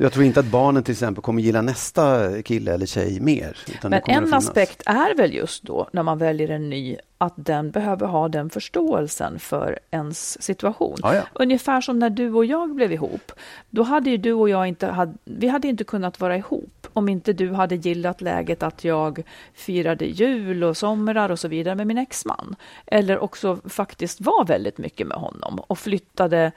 [0.03, 3.57] Jag tror inte att barnen till exempel kommer gilla nästa kille eller tjej mer.
[3.83, 8.07] Men en aspekt är väl just då, när man väljer en ny, att den behöver
[8.07, 10.97] ha den förståelsen för ens situation.
[11.03, 11.23] Ja, ja.
[11.33, 13.33] Ungefär som när du och jag blev ihop.
[13.71, 17.09] Då hade ju du och jag inte, hade, vi hade inte kunnat vara ihop om
[17.09, 19.23] inte du hade gillat läget att jag
[19.55, 22.57] firade jul och somrar och så vidare med min exman.
[22.87, 26.53] Eller också faktiskt var väldigt mycket med honom och flyttade.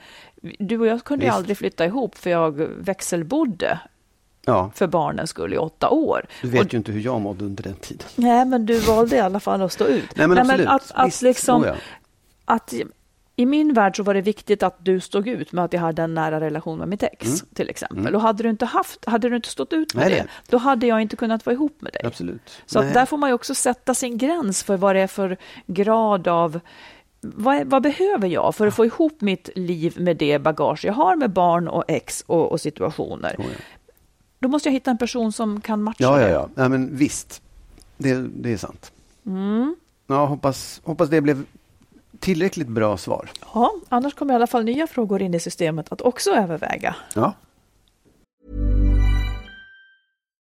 [0.58, 1.36] Du och jag kunde ju Visst.
[1.36, 3.78] aldrig flytta ihop för jag växelbodde
[4.46, 6.26] Ja, för barnens skull i åtta år.
[6.42, 8.06] du Och vet ju inte hur jag mådde under den tiden.
[8.16, 10.16] Nej, men du valde i alla fall att stå ut.
[10.16, 10.68] Nej, men absolut.
[10.68, 11.72] att, att, Visst, liksom, oh
[12.44, 12.74] att
[13.36, 16.02] I min värld så var det viktigt att du stod ut med att jag hade
[16.02, 18.14] en nära relation med mitt ex, till exempel.
[18.14, 20.10] Och hade du inte haft, hade du inte stått ut med Mm.
[20.10, 20.32] Nej, det, nej.
[20.48, 22.02] då hade jag inte kunnat vara ihop med dig.
[22.04, 22.62] Absolut.
[22.66, 22.92] Så Nej.
[22.92, 26.60] där får man ju också sätta sin gräns för vad det är för grad av
[27.34, 31.16] vad, vad behöver jag för att få ihop mitt liv med det bagage jag har
[31.16, 33.34] med barn och ex och, och situationer?
[33.38, 33.58] Oh, ja.
[34.38, 36.32] Då måste jag hitta en person som kan matcha Ja, ja, det.
[36.32, 36.48] ja.
[36.54, 37.42] ja men visst.
[37.96, 38.92] Det, det är sant.
[39.26, 39.76] Mm.
[40.06, 41.44] Ja, hoppas, hoppas det blev
[42.18, 43.30] tillräckligt bra svar.
[43.54, 46.96] Ja, annars kommer i alla fall nya frågor in i systemet att också överväga.
[47.14, 47.32] Ja.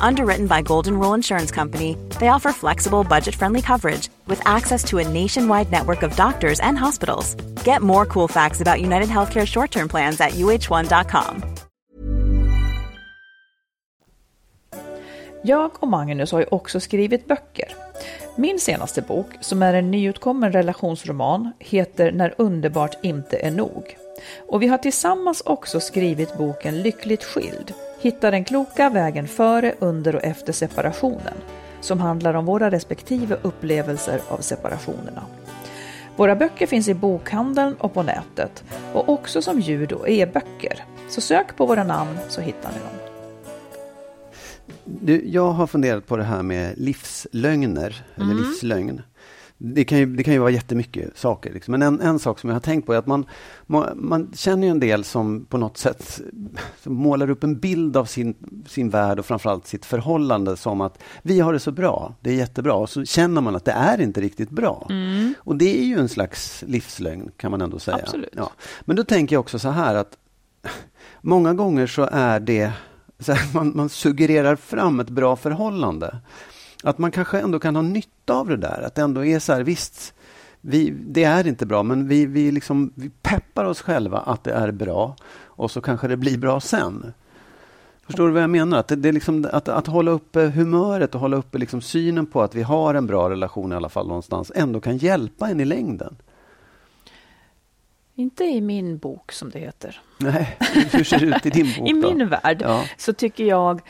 [0.00, 4.98] Underwritten by Golden Rule Insurance Company, they offer flexible, budget friendly coverage with access to
[4.98, 7.36] a nationwide network of doctors and hospitals.
[7.64, 11.42] Get more cool facts about United Healthcare short term plans at uh1.com.
[15.42, 17.74] Jag och Magnus har ju också skrivit böcker.
[18.36, 23.96] Min senaste bok, som är en nyutkommen relationsroman, heter När underbart inte är nog.
[24.48, 30.16] Och vi har tillsammans också skrivit boken Lyckligt skild, Hitta den kloka vägen före, under
[30.16, 31.34] och efter separationen,
[31.80, 35.22] som handlar om våra respektive upplevelser av separationerna.
[36.16, 40.84] Våra böcker finns i bokhandeln och på nätet och också som ljud och e-böcker.
[41.08, 43.10] Så sök på våra namn så hittar ni dem.
[44.84, 49.02] Du, jag har funderat på det här med livslögner, eller livslögn.
[49.62, 51.52] Det kan, ju, det kan ju vara jättemycket saker.
[51.52, 51.72] Liksom.
[51.72, 53.26] Men en, en sak som jag har tänkt på är att man,
[53.66, 56.20] man, man känner ju en del som på något sätt
[56.84, 58.34] målar upp en bild av sin,
[58.68, 62.34] sin värld och framförallt sitt förhållande som att vi har det så bra, det är
[62.34, 62.74] jättebra.
[62.74, 64.88] Och så känner man att det är inte riktigt bra.
[65.38, 67.98] Och det är ju en slags livslögn kan man ändå säga.
[68.02, 68.34] Absolut.
[68.36, 68.50] Ja.
[68.80, 70.16] Men då tänker jag också så här att
[71.20, 72.72] många gånger så är det
[73.18, 76.16] så här, man, man suggererar fram ett bra förhållande.
[76.82, 78.82] Att man kanske ändå kan ha nytta av det där.
[78.86, 80.14] Att det ändå är så här, visst,
[80.60, 84.52] vi, det är inte bra, men vi, vi, liksom, vi peppar oss själva att det
[84.52, 87.12] är bra och så kanske det blir bra sen.
[88.06, 88.78] Förstår du vad jag menar?
[88.78, 92.26] Att, det, det är liksom, att, att hålla uppe humöret och hålla uppe liksom synen
[92.26, 95.60] på att vi har en bra relation i alla fall någonstans ändå kan hjälpa en
[95.60, 96.16] i längden.
[98.14, 100.00] Inte i min bok som det heter.
[100.18, 100.56] Nej,
[100.92, 102.14] hur ser det ut i din bok I då?
[102.14, 102.84] min värld Ja.
[102.98, 103.80] så tycker jag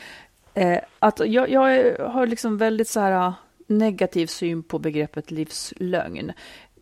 [0.53, 3.33] eh, att jag, jag har liksom väldigt så här ah,
[3.67, 6.31] negativ syn på begreppet livslögn.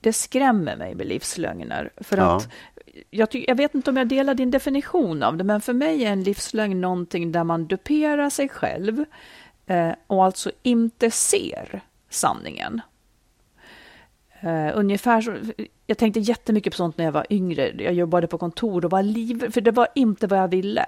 [0.02, 1.90] Det skrämmer mig med livslögner.
[1.98, 2.36] För Ja.
[2.36, 2.48] att
[3.10, 6.12] jag, jag vet inte om jag delar din definition av det, men för mig är
[6.12, 9.06] en livslögn någonting där man duperar sig själv
[9.66, 12.82] eh, och alltså inte ser sanningen.
[14.44, 15.34] Uh, ungefär så,
[15.90, 17.72] jag tänkte jättemycket på sånt när jag var yngre.
[17.78, 20.86] Jag jobbade på kontor och var liv, för det var inte vad jag ville.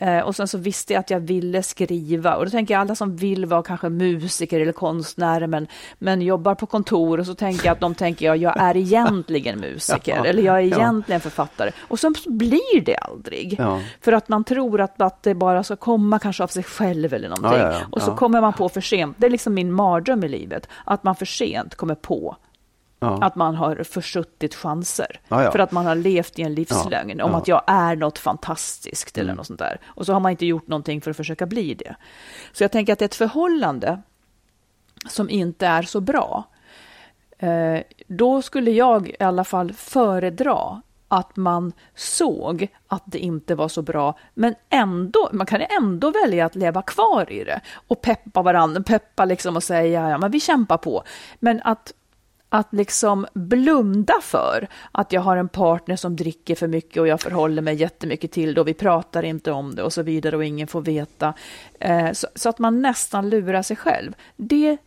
[0.00, 2.36] Eh, och sen så visste jag att jag ville skriva.
[2.36, 5.66] Och då tänker jag alla som vill vara kanske musiker eller konstnärer men,
[5.98, 9.60] men jobbar på kontor och så tänker jag att de tänker jag, jag är egentligen
[9.60, 10.76] musiker Ja, eller jag är ja.
[10.76, 11.70] egentligen författare.
[11.80, 13.56] Och sen blir det aldrig.
[13.58, 13.80] Ja.
[14.00, 17.28] För att man tror att, att det bara ska komma kanske av sig själv eller
[17.28, 17.60] någonting.
[17.60, 17.86] Ja, ja, ja.
[17.90, 18.16] Och så Ja.
[18.16, 19.16] kommer man på för sent.
[19.18, 20.68] Det är liksom min mardröm i livet.
[20.84, 22.36] Att man för sent kommer på
[23.02, 23.18] Ja.
[23.22, 25.20] att man har försuttit chanser.
[25.28, 25.52] Ja, ja.
[25.52, 29.28] För att man har levt i en livslögn om att jag är något fantastiskt eller
[29.28, 29.36] Mm.
[29.36, 29.80] något sånt där.
[29.86, 31.96] Och så har man inte gjort någonting för att försöka bli det.
[32.52, 34.02] Så jag tänker att ett förhållande
[35.08, 36.44] som inte är så bra,
[37.38, 43.68] eh, då skulle jag i alla fall föredra att man såg att det inte var
[43.68, 48.42] så bra, men ändå, man kan ändå välja att leva kvar i det och peppa
[48.42, 51.02] varandra, peppa liksom och säga ja, men vi kämpar på.
[51.38, 51.92] Men att
[52.52, 57.20] att liksom blunda för att jag har en partner som dricker för mycket och jag
[57.20, 60.44] förhåller mig jättemycket till det och vi pratar inte om det och så vidare och
[60.44, 61.34] ingen får veta.
[61.80, 64.12] Eh, så, så att man nästan lurar sig själv.
[64.36, 64.78] Det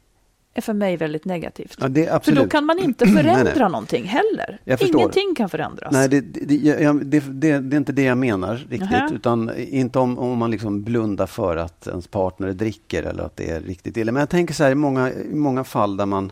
[0.54, 1.78] är för mig väldigt negativt.
[1.80, 3.72] Ja, för då kan man inte Nej, förändra nej.
[3.72, 4.60] någonting heller.
[4.80, 5.94] Ingenting kan förändras.
[5.94, 8.80] Nej, det, det, jag, det, det, är inte det jag menar riktigt.
[8.80, 9.10] Nähä.
[9.16, 13.50] Utan inte om, om man liksom blundar för att ens partner dricker eller att det
[13.50, 14.12] är riktigt illa.
[14.12, 16.32] Men jag tänker så här i många, i många fall där man,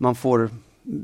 [0.00, 0.50] man får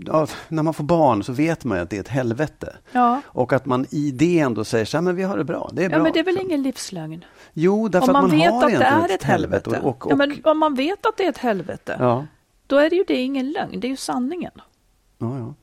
[0.06, 2.76] Ja, när man får barn så vet man ju att det är ett helvete.
[2.92, 3.20] Ja.
[3.26, 5.84] Och att man i det ändå säger så här, men vi har det bra, det
[5.84, 5.98] är bra.
[5.98, 7.24] Ja, men det är väl ingen livslögn?
[7.52, 9.80] Jo, därför Om man, att man vet har att det är ett helvete.
[9.82, 11.96] Och, och, Ja, men om man vet att det är ett helvete.
[11.98, 12.26] ja.
[12.66, 14.52] då är det ju det ingen lögn, det är ju sanningen.
[15.18, 15.54] Ja, ja.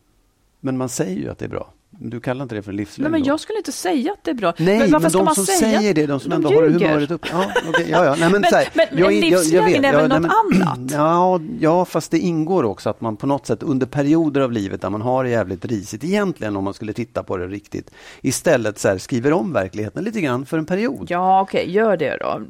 [0.60, 1.74] Men man säger ju att det är bra.
[2.06, 3.12] Du kallar inte det för en livslögn?
[3.12, 4.54] Nej, men jag skulle inte säga att det är bra.
[4.58, 5.58] Nej, men, men de som säga?
[5.58, 6.88] säger det, de som de ändå ljuger.
[6.88, 7.26] humöret upp.
[7.32, 8.16] Ja, okay, ja, ja.
[8.20, 10.92] Nej, men, Men- här, men- men en livslögn är väl nej, något men- annat?
[10.92, 14.82] Ja, ja, fast det ingår också att man på något sätt under perioder av livet
[14.82, 18.80] där man har det jävligt risigt, egentligen om man skulle titta på det riktigt, istället
[18.80, 21.08] så här, skriver om verkligheten lite grann för en period.
[21.10, 22.42] Ja, okej, gör det då.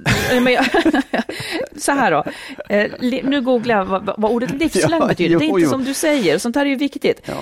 [0.51, 0.65] Jag,
[1.77, 2.23] så här då.
[2.69, 2.91] Eh,
[3.23, 5.39] nu googlar jag vad, vad ordet livslögn betyder.
[5.39, 5.69] det är jo, inte jo.
[5.69, 7.21] som du säger, sånt här är ju viktigt.
[7.25, 7.33] Ja.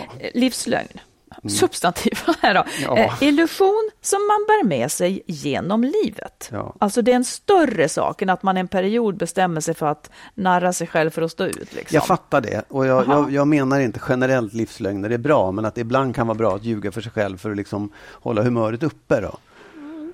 [1.44, 1.48] Mm.
[1.48, 1.60] Eh, Livslögn.
[1.60, 2.64] Substantiv här då.
[2.82, 2.98] Ja.
[2.98, 6.50] Eh, illusion som man bär med sig genom livet.
[6.52, 6.76] Ja.
[6.80, 10.10] Alltså det är en större sak än att man en period bestämmer sig för att
[10.36, 11.74] narra sig själv för att stå ut.
[11.74, 11.96] Liksom.
[11.96, 15.76] Jag fattar det och jag, jag, jag menar inte generellt livslögner är bra, men att
[15.76, 18.84] det ibland kan vara bra att ljuga för sig själv för att liksom hålla humöret
[18.84, 19.22] uppe.
[19.22, 19.38] Då.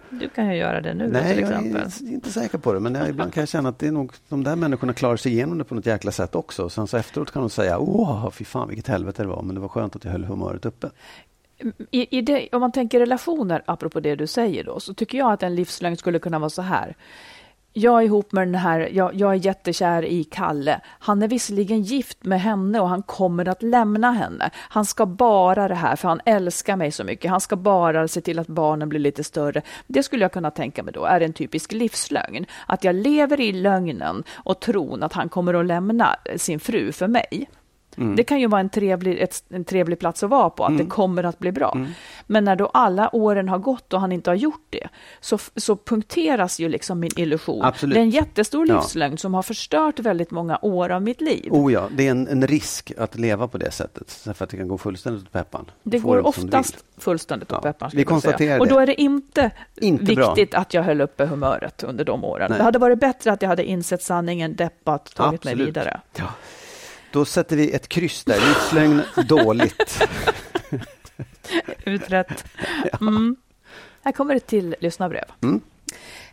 [0.10, 1.82] Du kan ju göra det nu Nej, till jag exempel.
[2.10, 4.12] är inte säker på det, men jag, ibland kan jag känna att det är nog,
[4.30, 6.70] de där människorna klarar sig igenom det på något jäkla sätt också.
[6.70, 9.62] Sen så efteråt kan de säga, åh, fy fan vilket helvete det var, men det
[9.62, 10.89] var skönt att jag höll humöret uppe.
[11.91, 15.32] I, i det, om man tänker relationer, apropå det du säger då, så tycker jag
[15.32, 16.96] att en livslögn skulle kunna vara så här.
[17.73, 20.82] Jag är ihop med den här, jag, jag är jättekär i Kalle.
[20.86, 24.49] Han är visserligen gift med henne och han kommer att lämna henne.
[24.56, 27.32] Han ska bara det här för han älskar mig så mycket.
[27.32, 29.62] Han ska bara se till att barnen blir lite större.
[29.88, 32.45] Det skulle jag kunna tänka mig då är en typisk livslögn.
[32.65, 37.08] Att jag lever i lögnen och tron att han kommer att lämna sin fru för
[37.08, 37.49] mig.
[38.15, 40.86] Det kan ju vara en trevlig, ett, en trevlig plats att vara på, att det
[40.86, 41.77] kommer att bli bra.
[42.27, 44.88] Men när då alla åren har gått och han inte har gjort det,
[45.21, 47.63] så, så punkteras ju liksom min illusion.
[47.65, 47.93] Absolut.
[47.93, 48.75] Det är en jättestor Ja.
[48.75, 51.47] livslögn som har förstört väldigt många år av mitt liv.
[51.51, 54.57] Oh ja, det är en, en risk att leva på det sättet, för att det
[54.57, 55.65] kan gå fullständigt åt peppan.
[55.83, 57.91] Det går oftast fullständigt åt Ja, pepparn.
[57.93, 60.33] vi konstaterar Och då är det inte, Inte bra.
[60.33, 62.47] viktigt att jag höll uppe humöret under de åren.
[62.49, 62.57] Nej.
[62.57, 65.67] Det hade varit bättre att jag hade insett sanningen, deppat, tagit mig Absolut.
[65.67, 66.01] vidare.
[66.17, 66.25] Ja.
[67.17, 70.03] Då sätter vi ett kryss där, livslögn dåligt.
[71.86, 72.45] Utrett.
[73.01, 73.36] Mm.
[74.03, 75.23] Här kommer ett till lyssnarbrev.
[75.41, 75.62] Mm.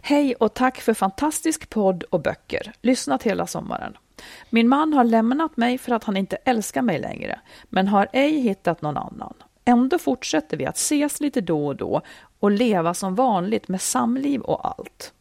[0.01, 2.73] Hej och tack för fantastisk podd och böcker.
[2.83, 3.97] Lyssnat hela sommaren.
[4.51, 8.41] Min man har lämnat mig för att han inte älskar mig längre, men har ej
[8.41, 9.35] hittat någon annan.
[9.65, 12.03] Ändå fortsätter vi att ses lite då och då
[12.41, 15.13] och leva som vanligt med samliv och allt.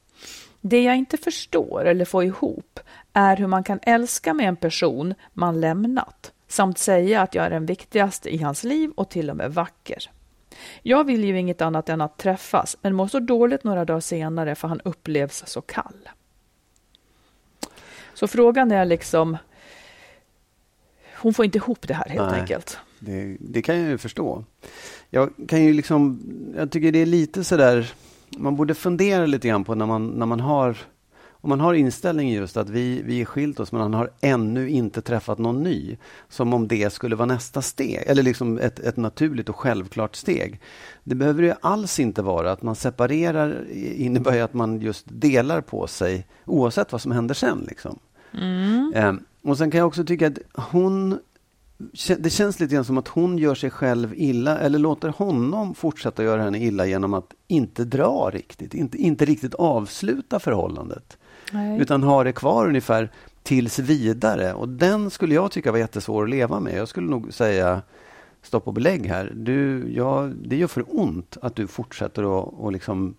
[0.61, 2.79] Det jag inte förstår eller får ihop
[3.13, 7.49] är hur man kan älska med en person man lämnat samt säga att jag är
[7.49, 10.09] den viktigaste i hans liv och till och med vacker.
[10.81, 14.55] Jag vill ju inget annat än att träffas, men mår så dåligt några dagar senare
[14.55, 16.09] för han upplevs så kall.
[18.13, 19.37] Så frågan är liksom...
[21.17, 22.39] Hon får inte ihop det här helt Nej.
[22.39, 22.77] enkelt.
[22.99, 24.43] Det, det kan jag ju förstå.
[25.09, 26.19] Jag kan ju liksom,
[26.55, 27.93] jag tycker det är lite sådär,
[28.37, 30.77] man borde fundera lite grann på när man, när man har,
[31.43, 34.69] om man har inställningen just att vi, vi är skilt oss men han har ännu
[34.69, 35.97] inte träffat någon ny.
[36.29, 40.61] Som om det skulle vara nästa steg, eller liksom ett, ett naturligt och självklart steg.
[41.03, 45.61] Det behöver ju alls inte vara att man separerar innebär ju att man just delar
[45.61, 47.65] på sig oavsett vad som händer sen.
[47.67, 47.99] Liksom.
[48.95, 51.19] Eh, och sen kan jag också tycka att hon
[52.19, 56.23] det känns lite grann som att hon gör sig själv illa eller låter honom fortsätta
[56.23, 61.17] göra henne illa genom att inte dra riktigt, inte, inte riktigt avsluta förhållandet.
[61.51, 61.81] Nej.
[61.81, 63.11] Utan ha det kvar ungefär
[63.43, 64.53] tills vidare.
[64.53, 66.77] Och den skulle jag tycka var jättesvår att leva med.
[66.77, 67.81] Jag skulle nog säga
[68.41, 69.33] stopp och belägg här.
[69.35, 73.15] Du, jag, det gör för ont att du fortsätter att och liksom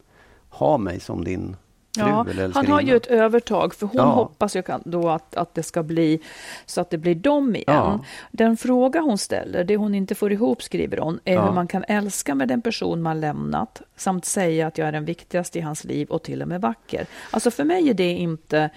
[0.49, 1.57] ha mig som din
[1.97, 4.05] Ja, han har ju ett övertag, för hon Ja.
[4.05, 6.21] hoppas ju då att, att det ska bli
[6.67, 7.65] så att det blir dem igen.
[7.67, 8.05] Ja.
[8.31, 11.47] Den fråga hon ställer, det hon inte får ihop, skriver hon, är Ja.
[11.47, 15.05] hur man kan älska med den person man lämnat samt säga att jag är den
[15.05, 17.07] viktigaste i hans liv och till och med vacker.
[17.31, 18.71] Alltså för mig är det inte,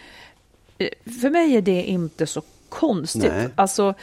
[0.77, 0.89] eh,
[1.21, 3.31] för mig är det inte så konstigt.
[3.35, 3.49] Nej.
[3.55, 3.93] Alltså,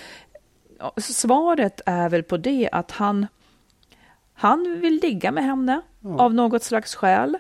[0.96, 3.26] svaret är väl på det att han,
[4.34, 5.80] han vill ligga med henne
[6.18, 7.38] av något slags skäl.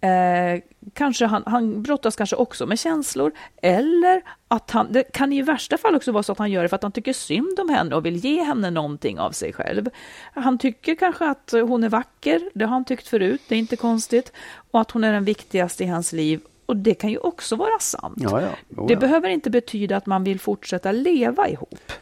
[0.00, 0.60] Eh,
[0.94, 3.32] kanske han, han brottas kanske också med känslor.
[3.62, 6.68] Eller att han, det kan i värsta fall också vara så att han gör det
[6.68, 9.90] för att han tycker synd om henne och vill ge henne någonting av sig själv.
[10.34, 13.76] Han tycker kanske att hon är vacker, det har han tyckt förut, det är inte
[13.76, 14.32] konstigt.
[14.70, 16.40] Och att hon är den viktigaste i hans liv.
[16.66, 18.18] Och det kan ju också vara sant.
[18.20, 18.48] Ja, ja.
[18.86, 19.00] Det ja.
[19.00, 21.92] behöver inte betyda att man vill fortsätta leva ihop.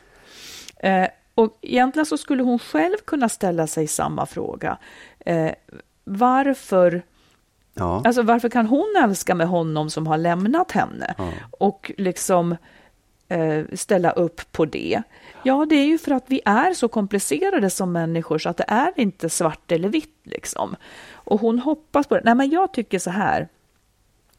[0.76, 4.78] Eh, och egentligen så skulle hon själv kunna ställa sig samma fråga.
[5.18, 5.50] Eh,
[6.04, 7.02] varför,
[7.78, 8.02] Ja.
[8.04, 11.14] alltså varför kan hon älska med honom som har lämnat henne?
[11.18, 11.30] Ja.
[11.50, 12.56] Och liksom
[13.28, 15.02] eh, ställa upp på det.
[15.42, 18.64] Ja, det är ju för att vi är så komplicerade som människor så att det
[18.68, 20.76] är inte svart eller vitt liksom.
[21.12, 22.22] Och hon hoppas på det.
[22.24, 23.48] Nej, men jag tycker så här.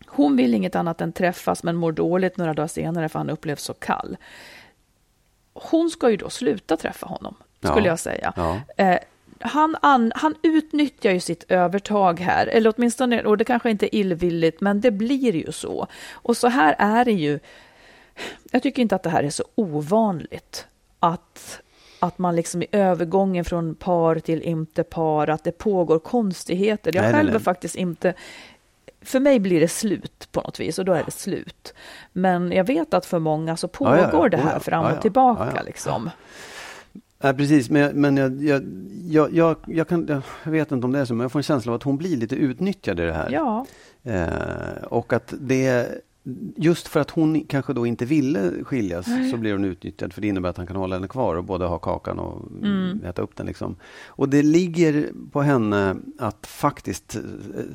[0.08, 3.62] Hon vill inget annat än träffas men mår dåligt några dagar senare för han upplevs
[3.64, 4.18] så kall.
[5.54, 7.70] hon ska ju då sluta träffa honom, Ja.
[7.72, 8.34] skulle jag säga.
[8.36, 8.58] Ja.
[8.78, 8.98] Eh,
[9.40, 14.00] han, an, han utnyttjar ju sitt övertag här, eller åtminstone, och det kanske inte är
[14.00, 15.88] illvilligt, men det blir ju så.
[16.12, 17.40] Och så här är det ju.
[18.52, 20.68] Jag tycker inte att det här är så ovanligt,
[21.00, 21.62] att,
[22.00, 26.92] att man liksom i övergången från par till inte par, att det pågår konstigheter.
[26.96, 27.44] Jag Nej, nej, själv är nej.
[27.44, 28.14] faktiskt inte
[29.02, 31.74] för mig blir det slut på något vis och då är det slut.
[32.14, 34.30] Men jag vet att för många så pågår Ja, ja, ja.
[34.30, 35.64] det här Oh, fram och tillbaka.
[35.86, 36.02] Ja,
[37.22, 37.34] ja.
[37.34, 38.64] Precis, men, jag- men jag, jag,
[39.08, 41.44] jag, jag, jag, kan, jag vet inte om det är så, men jag får en
[41.44, 43.30] känsla av att hon blir lite utnyttjad i det här.
[43.32, 43.66] Ja,
[44.04, 45.88] Eh, och att det
[46.56, 50.28] Just för att hon kanske då inte ville skiljas så blir hon utnyttjad för det
[50.28, 53.04] innebär att han kan hålla henne kvar och både ha kakan och Mm.
[53.06, 53.46] äta upp den.
[53.46, 53.76] Liksom.
[54.08, 57.16] Och det ligger på henne att faktiskt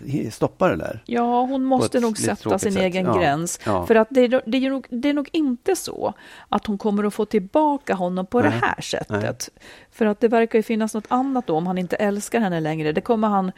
[0.07, 1.03] eh, stoppa det där.
[1.07, 2.83] ja hon måste nog sätta sin sätt.
[2.83, 3.61] egen Ja, gräns.
[3.67, 3.87] ja.
[3.87, 6.13] För att det, är- det, är nog, det är nog inte så
[6.49, 9.51] att hon kommer att få tillbaka honom på det Nej, här sättet.
[9.91, 12.93] För att det verkar ju finnas något annat då om han inte älskar henne längre.
[12.93, 13.53] Det kommer han,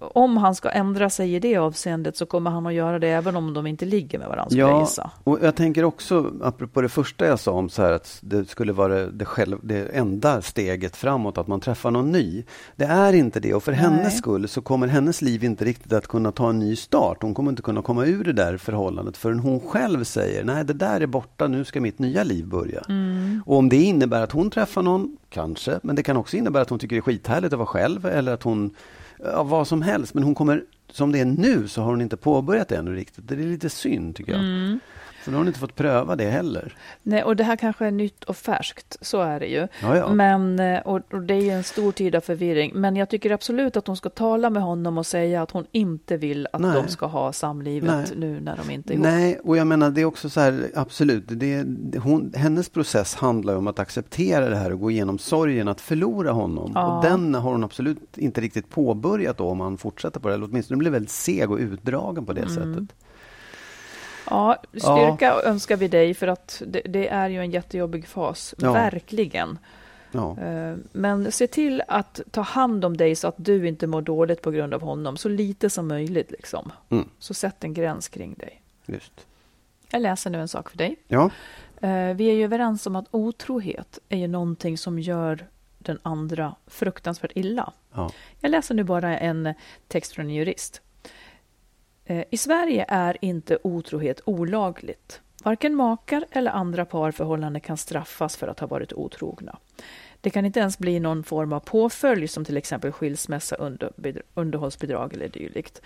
[0.00, 3.36] om han ska ändra sig i det avseendet så kommer han att göra det även
[3.36, 5.10] om de inte ligger med varandra, skulle jag Ja, gissa.
[5.24, 8.72] och jag tänker också, apropå det första jag sa om så här att det skulle
[8.72, 12.44] vara det, själv, det enda steget framåt, att man träffar någon ny.
[12.76, 13.80] Det är inte det och för Nej.
[13.80, 17.18] hennes skull så kommer hennes liv inte riktigt att kunna ta en ny start.
[17.22, 20.72] Hon kommer inte kunna komma ur det där förhållandet förrän hon själv säger, nej det
[20.72, 22.80] där är borta, nu ska mitt nya liv börja.
[22.88, 23.42] Mm.
[23.46, 26.70] Och om det innebär att hon träffar någon, kanske, men det kan också innebära att
[26.70, 28.70] hon tycker det är skithärligt att vara själv eller att hon,
[29.32, 32.16] av vad som helst, men hon kommer, som det är nu så har hon inte
[32.16, 33.28] påbörjat det ännu riktigt.
[33.28, 34.40] Det är lite synd tycker jag.
[34.40, 34.80] Mm.
[35.24, 36.76] För då har hon inte fått pröva det heller.
[37.02, 39.68] Nej, och det här kanske är nytt och färskt, så är det ju.
[39.82, 40.08] Ja, ja.
[40.14, 42.72] Men, eh, och, och det är ju en stor tid av förvirring.
[42.74, 46.16] Men jag tycker absolut att hon ska tala med honom och säga att hon inte
[46.16, 46.72] vill att Nej.
[46.82, 48.06] de ska ha samlivet Nej.
[48.16, 49.06] nu när de inte är ihop.
[49.06, 53.14] Nej, och jag menar det är också så här, absolut, det, det, hon, hennes process
[53.14, 56.72] handlar om att acceptera det här och gå igenom sorgen att förlora honom.
[56.74, 56.96] Ja.
[56.96, 60.34] Och den har hon absolut inte riktigt påbörjat då om han fortsätter på det.
[60.34, 62.54] Eller åtminstone blir väldigt seg och utdragen på det Mm.
[62.54, 62.96] sättet.
[64.30, 68.72] Ja, styrka önskar vi dig för att det, det är ju en jättejobbig fas, Ja.
[68.72, 69.58] verkligen.
[70.12, 70.36] Ja.
[70.40, 74.42] Eh, Men se till att ta hand om dig så att du inte mår dåligt
[74.42, 76.30] på grund av honom, så lite som möjligt.
[76.30, 76.72] Liksom.
[76.90, 77.08] Mm.
[77.18, 78.62] Så sätt en gräns kring dig.
[78.86, 79.26] Just.
[79.90, 80.96] Jag läser nu en sak för dig.
[81.08, 81.30] Ja.
[81.80, 85.46] Eh, Vi är ju överens om att otrohet är ju någonting som gör
[85.78, 87.72] den andra fruktansvärt illa.
[87.94, 88.10] Ja.
[88.40, 89.54] Jag läser nu bara en
[89.88, 90.80] text från en jurist.
[92.04, 95.20] Eh, I Sverige är inte otrohet olagligt.
[95.44, 99.58] Varken makar eller andra parförhållanden kan straffas för att ha varit otrogna.
[100.20, 105.14] Det kan inte ens bli någon form av påföljd som till exempel skilsmässa, underbid- underhållsbidrag
[105.14, 105.80] eller dylikt.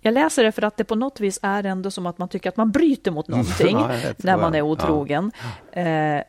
[0.00, 2.48] Jag läser det för att det på något vis är ändå som att man tycker
[2.48, 4.58] att man bryter mot någonting Ja, när man Ja.
[4.58, 5.32] är otrogen.
[5.72, 6.20] Eh,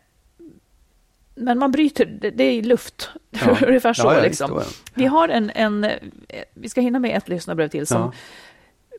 [1.36, 3.10] men man bryter, det, det är luft.
[3.46, 3.58] Ja.
[3.68, 4.08] Ungefär så.
[4.08, 4.62] Ja, ja, liksom.
[4.94, 5.92] Vi har en, en, eh,
[6.54, 8.12] vi ska hinna med ett lyssnarbrev till som Ja.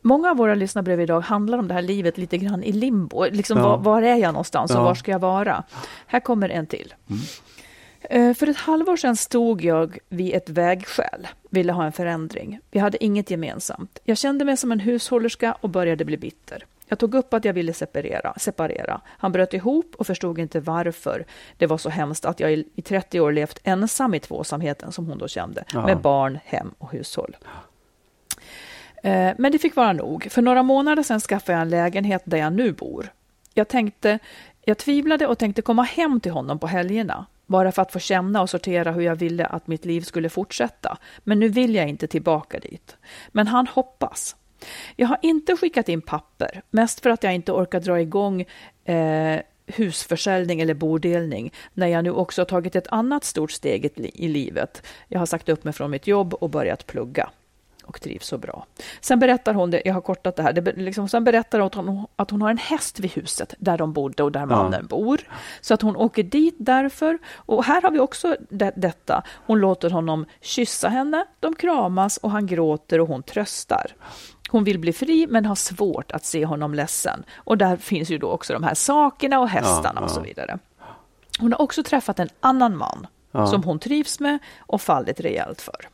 [0.07, 3.24] Många av våra lyssnarbrev idag handlar om det här livet lite grann i limbo.
[3.30, 3.68] Liksom, Ja.
[3.68, 4.82] var, var är jag någonstans och Ja.
[4.84, 5.62] var ska jag vara?
[6.07, 6.94] Här kommer en till.
[8.00, 12.59] Eh, För ett halvår sedan stod jag vid ett vägskäl, ville ha en förändring.
[12.70, 13.98] Vi hade inget gemensamt.
[14.05, 16.64] Jag kände mig som en hushållerska och började bli bitter.
[16.88, 18.34] Jag tog upp att jag ville separera.
[18.36, 19.00] separera.
[19.07, 21.24] Han bröt ihop och förstod inte varför
[21.59, 25.07] det var så hemskt att jag i i 30 år levt ensam i tvåsamheten som
[25.07, 25.86] hon då kände, Ja.
[25.86, 27.36] med barn, hem och hushåll.
[29.05, 30.28] Eh, men det fick vara nog.
[30.30, 33.12] För några månader sedan skaffade jag en lägenhet där jag nu bor.
[33.55, 34.18] Jag tänkte,
[34.64, 37.26] jag tvivlade och tänkte komma hem till honom på helgerna.
[37.46, 40.98] Bara för att få känna och sortera hur jag ville att mitt liv skulle fortsätta.
[41.18, 42.96] Men nu vill jag inte tillbaka dit.
[43.28, 44.36] Men han hoppas.
[44.96, 48.44] Jag har inte skickat in papper, mest för att jag inte orkar dra igång
[48.84, 54.28] eh, husförsäljning eller bodelning när jag nu också har tagit ett annat stort steg i
[54.28, 54.86] livet.
[55.09, 57.30] Jag har sagt upp mig från mitt jobb och börjat plugga
[57.87, 58.66] och trivs så bra.
[59.01, 61.74] Sen berättar hon, det, jag har kortat det här, det, liksom, sen berättar hon att
[61.74, 65.20] hon, att hon har en häst vid huset där de bodde och där mannen bor.
[65.61, 67.18] Så att hon åker dit därför.
[67.37, 69.22] Och här har vi också det, detta.
[69.47, 73.87] Hon låter honom kyssa henne, de kramas och han gråter och hon tröstar.
[74.51, 77.24] Hon vill bli fri men har svårt att se honom ledsen.
[77.37, 80.59] Och där finns ju då också de här sakerna och hästarna och så vidare.
[81.41, 83.07] Hon har också träffat en annan man
[83.37, 83.47] Ja.
[83.47, 85.89] som hon trivs med och fallit rejält för.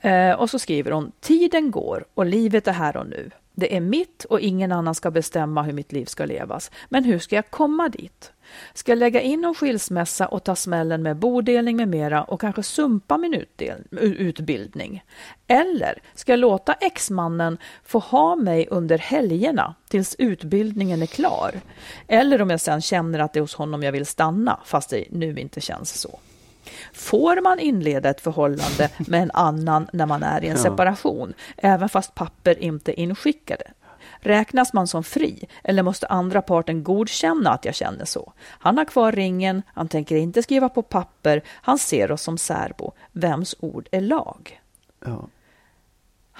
[0.00, 3.30] Eh, och så skriver hon, tiden går och livet är här och nu.
[3.54, 6.70] Det är mitt och ingen annan ska bestämma hur mitt liv ska levas.
[6.88, 8.32] Men hur ska jag komma dit?
[8.74, 12.62] Ska jag lägga in en skilsmässa och ta smällen med bodelning med mera och kanske
[12.62, 15.04] sumpa min utdel- utbildning?
[15.46, 21.60] Eller ska jag låta exmannen få ha mig under helgerna tills utbildningen är klar?
[22.06, 25.04] Eller om jag sen känner att det är hos honom jag vill stanna, fast det
[25.10, 26.18] nu inte känns så.
[26.92, 31.88] Får man inleda ett förhållande med en annan när man är i en separation, även
[31.88, 33.64] fast papper inte är inskickade?
[34.20, 38.32] Räknas man som fri eller måste andra parten godkänna att jag känner så?
[38.46, 42.92] Han har kvar ringen, han tänker inte skriva på papper, han ser oss som särbo.
[43.12, 44.60] Vems ord är lag?
[45.04, 45.28] Ja.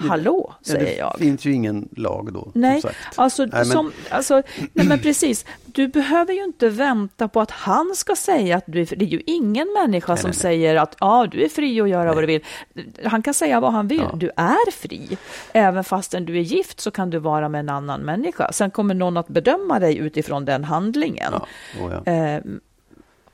[0.09, 1.15] Hallå, Ja, säger det jag.
[1.19, 2.51] finns ju ingen lag då.
[2.53, 4.41] Nej, som alltså, Nej, men- som, alltså,
[4.73, 5.45] nej men precis.
[5.65, 8.97] Du behöver ju inte vänta på att han ska säga att du är fri.
[8.97, 10.41] Det är ju ingen människa som nej, nej.
[10.41, 12.43] säger att ja, du är fri att göra vad du vill.
[13.05, 13.99] Han kan säga vad han vill.
[14.11, 14.15] Ja.
[14.15, 15.17] Du är fri.
[15.53, 18.51] Även fastän du är gift så kan du vara med en annan människa.
[18.51, 21.33] Sen kommer någon att bedöma dig utifrån den handlingen.
[21.79, 22.13] Ja, oh.
[22.13, 22.41] Eh,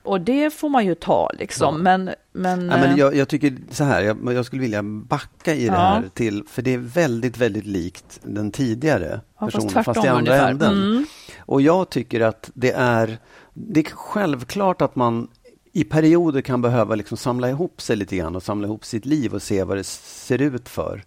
[0.08, 1.76] och det får man ju ta liksom.
[1.76, 1.82] Ja.
[1.82, 5.54] Men, men, Nej, men eh, jag, jag tycker så här, jag, jag skulle vilja backa
[5.56, 5.74] i det Ja.
[5.80, 10.06] här till, för det är väldigt, väldigt likt den tidigare Ja, fast personen, tvärtom fast
[10.06, 10.52] i andra ungefär.
[10.52, 10.74] änden.
[10.92, 11.06] Mm.
[11.40, 13.18] Och jag tycker att det är,
[13.54, 15.28] det är självklart att man
[15.74, 19.34] i perioder kan behöva liksom samla ihop sig lite grann och samla ihop sitt liv
[19.34, 21.04] och se vad det ser ut för.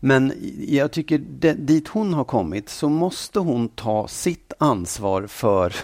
[0.00, 0.32] Men
[0.68, 5.74] jag tycker det, dit hon har kommit så måste hon ta sitt ansvar för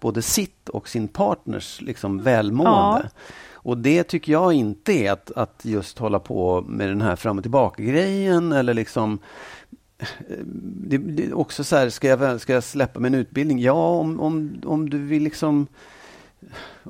[0.00, 3.10] både sitt och sin partners liksom välmående.
[3.62, 7.38] Och det tycker jag inte är att, att just hålla på med den här fram
[7.38, 9.18] och tillbaka-grejen eller liksom
[10.86, 13.58] det, det är också så här, ska jag, ska jag släppa min utbildning?
[13.58, 15.66] Ja, om, om, om du vill liksom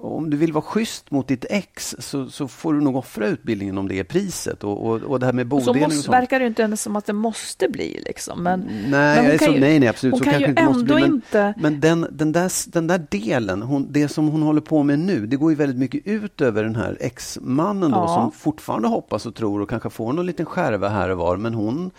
[0.02, 3.78] om du vill vara schysst mot ditt ex så, så får du nog offra utbildningen
[3.78, 4.64] om det är priset.
[4.64, 6.14] Och, och, och det här med så bodelning och måste, sånt.
[6.14, 8.02] verkar det inte ens som att det måste bli.
[8.06, 8.42] Liksom.
[8.42, 10.12] Men, Nej, men hon så, kan ju- nej, nej, absolut.
[10.12, 13.06] hon så kan ju inte ändå bli, men, inte- Men den, den, där, den där
[13.10, 16.40] delen, hon, det som hon håller på med nu, det går ju väldigt mycket ut
[16.40, 18.06] över den här ex-mannen då, Ja.
[18.08, 21.54] som fortfarande hoppas och tror och kanske får någon liten skärva här och var, men
[21.54, 21.90] hon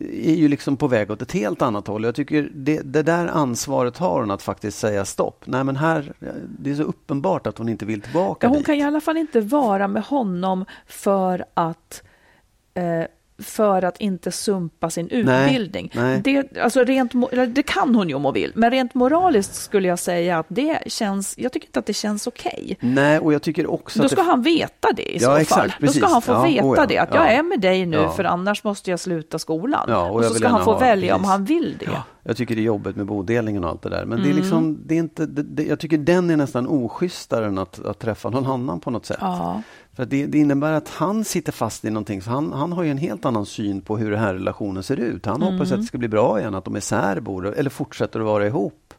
[0.00, 2.04] är ju liksom på väg åt ett helt annat håll.
[2.04, 5.44] Jag tycker det, det där ansvaret har hon att faktiskt säga stopp.
[5.46, 6.12] Nej men här,
[6.58, 8.66] det är så uppenbart att hon inte vill tillbaka Ja, hon dit.
[8.66, 12.02] kan i alla fall inte vara med honom för att
[12.74, 13.04] eh,
[13.42, 15.90] för att inte sumpa sin Nej, utbildning.
[15.94, 16.20] nej.
[16.24, 17.12] Det, alltså rent,
[17.48, 20.78] det kan hon ju om hon vill, men rent moraliskt skulle jag säga att det
[20.86, 22.76] känns, jag tycker inte att det känns okej.
[22.80, 25.60] Nej, och jag tycker också Då ska det, han veta det i Ja, så exakt,
[25.60, 25.68] fall.
[25.80, 26.02] Då precis.
[26.02, 27.16] ska han få Ja, veta oh ja, det, att ja.
[27.24, 29.84] jag är med dig nu för annars måste jag sluta skolan.
[29.88, 31.30] Ja, och och så ska han få ha- välja om precis.
[31.30, 31.88] han vill det.
[32.24, 34.04] Jag tycker det är jobbigt med bodelningen och allt det där.
[34.04, 34.36] Men det Mm.
[34.36, 37.84] är liksom, det är inte, det, det, jag tycker den är nästan oschystare än att,
[37.86, 39.18] att träffa någon annan på något sätt.
[39.96, 42.22] För det, det innebär att han sitter fast i någonting.
[42.22, 44.96] Så han, han har ju en helt annan syn på hur den här relationen ser
[44.96, 45.26] ut.
[45.26, 45.74] Han hoppas Mm.
[45.74, 48.94] att det ska bli bra igen, att de är särbor eller fortsätter att vara ihop.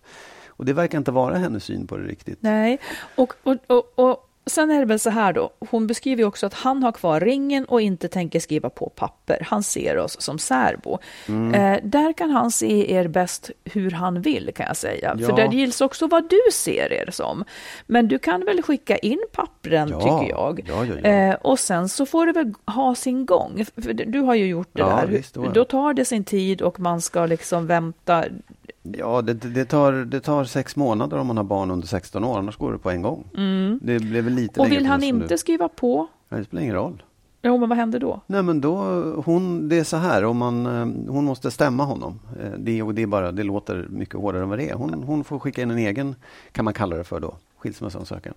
[0.48, 2.38] Och det verkar inte vara hennes syn på det riktigt.
[2.42, 2.80] Nej,
[3.16, 6.46] och, och, och, och sen är det väl så här då, hon beskriver ju också
[6.46, 9.48] att han har kvar ringen och inte tänker skriva på papper.
[9.50, 10.98] Han ser oss som särbo.
[11.28, 11.54] Mm.
[11.54, 15.16] Eh, där kan han se er bäst hur han vill kan jag säga.
[15.20, 15.28] Ja.
[15.28, 17.44] För det gills också vad du ser er som.
[17.88, 20.62] Men du kan väl skicka in pappren Ja, tycker jag.
[20.68, 21.10] ja.
[21.10, 23.66] Eh, och sen så får det väl ha sin gång.
[23.76, 25.08] För du har ju gjort det där.
[25.08, 28.26] visst, då, då tar det sin tid och man ska liksom vänta.
[28.98, 32.40] Ja, det, det, tar, det tar sex månader om man har barn under 16 år,
[32.40, 33.24] annars går det på en gång.
[33.82, 34.72] Det blir väl lite Mm.
[34.72, 37.04] Och vill han inte du- skriva på, Ja, det spelar ingen roll.
[37.42, 38.22] jo men vad händer då?
[38.28, 38.76] Nej men då,
[39.26, 42.20] hon, det är så här, om man, eh, hon måste stämma honom.
[42.44, 44.74] Eh, Det, och det, är bara, det låter mycket hårdare än vad det är.
[44.74, 46.16] Hon, hon får skicka in en egen,
[46.52, 48.34] kan man kalla det för då, skilsmässoansökan.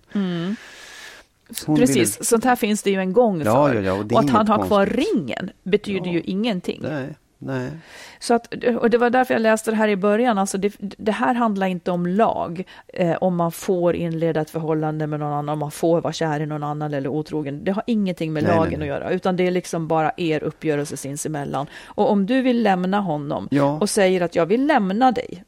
[1.65, 3.73] Hon Precis, vill- sånt här finns det ju en gång Ja, för.
[3.75, 6.79] ja, ja, och och att han har kvar ringen betyder ju ingenting.
[6.83, 7.71] Nej, nej.
[8.19, 10.37] Så att, och det var därför jag läste det här i början.
[10.37, 15.07] Alltså det, det här handlar inte om lag, eh, om man får inleda ett förhållande
[15.07, 17.63] med någon annan, om man får vara kär i någon annan eller otrogen.
[17.63, 18.89] Det har ingenting med Nej, lagen nej.
[18.89, 21.67] att göra, utan det är liksom bara er uppgörelse sinsemellan.
[21.85, 23.77] Och om du vill lämna honom Ja.
[23.81, 25.43] och säger att jag vill lämna dig,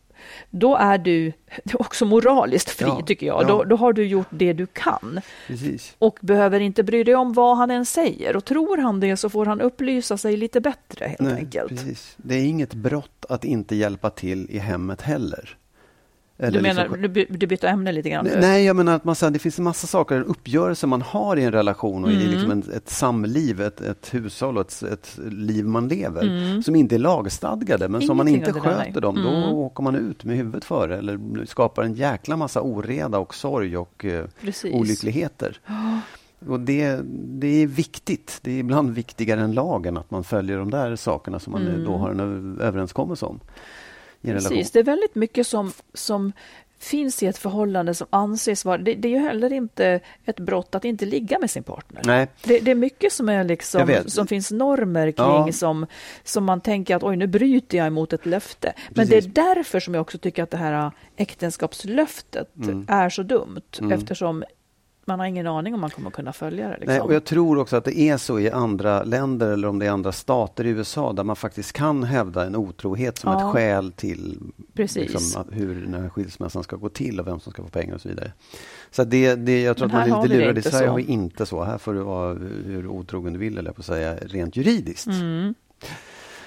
[0.50, 1.34] då är du
[1.74, 3.44] också moraliskt fri, Ja, tycker jag.
[3.44, 3.48] ja.
[3.48, 5.96] Då, då har du gjort det du kan Precis.
[6.00, 8.36] och behöver inte bry dig om vad han än säger.
[8.36, 11.70] Och tror han det så får han upplysa sig lite bättre helt Nej, enkelt.
[11.70, 12.14] precis.
[12.18, 15.58] Det är inget brott att inte hjälpa till i hemmet heller.
[16.42, 18.28] Eller Du menar, liksom- du, du byter ämne lite grann?
[18.40, 21.38] Nej, jag menar att man, säger, det finns en massa saker, en uppgörelse man har
[21.38, 22.28] i en relation och i Mm.
[22.32, 26.96] liksom en, ett samliv, ett, ett hushåll och ett, ett liv man lever, som inte
[26.96, 27.90] är lagstadgade.
[27.90, 28.40] Men som man Mm.
[28.40, 29.50] Inte där, sköter dem, då Mm.
[29.50, 34.06] åker man ut med huvudet före eller skapar en jäkla massa oreda och sorg och
[34.06, 34.26] eh,
[34.74, 35.58] olyckligheter.
[36.48, 37.00] Och det,
[37.40, 38.40] det är viktigt.
[38.42, 41.84] Det är ibland viktigare än lagen att man följer de där sakerna som man Mm.
[41.84, 43.40] då har en överenskommelse om.
[44.22, 44.58] I en relation.
[44.58, 46.32] Precis, det är väldigt mycket som, som
[46.80, 48.78] finns i ett förhållande som anses vara...
[48.78, 52.02] Det, det är ju heller inte ett brott att inte ligga med sin partner.
[52.06, 52.28] Nej.
[52.44, 55.52] Det, det är mycket som, är liksom, som finns normer kring Ja.
[55.52, 55.86] som,
[56.24, 58.74] som man tänker att oj, nu bryter jag emot ett löfte.
[58.90, 59.26] Men Precis.
[59.34, 62.86] det är därför som jag också tycker att det här äh, äktenskapslöftet Mm.
[62.90, 63.62] är så dumt.
[63.92, 64.44] Eftersom
[65.06, 66.74] man har ingen aning om man kommer kunna följa det.
[66.74, 66.88] Liksom.
[66.94, 69.86] Nej, och jag tror också att det är så i andra länder eller om det
[69.86, 73.48] är andra stater i USA där man faktiskt kan hävda en otrohet som Ja.
[73.48, 74.40] ett skäl till
[74.76, 78.02] liksom, hur den här skilsmässan ska gå till och vem som ska få pengar och
[78.02, 78.32] så vidare.
[78.92, 80.58] Så det, det, jag tror Men att man är lite lurad.
[80.58, 80.90] I Sverige så.
[80.90, 81.64] har vi inte så.
[81.64, 82.34] Här får du vara
[82.66, 85.08] hur otrogen du vill, eller på att säga, rent juridiskt.
[85.08, 85.54] Mm.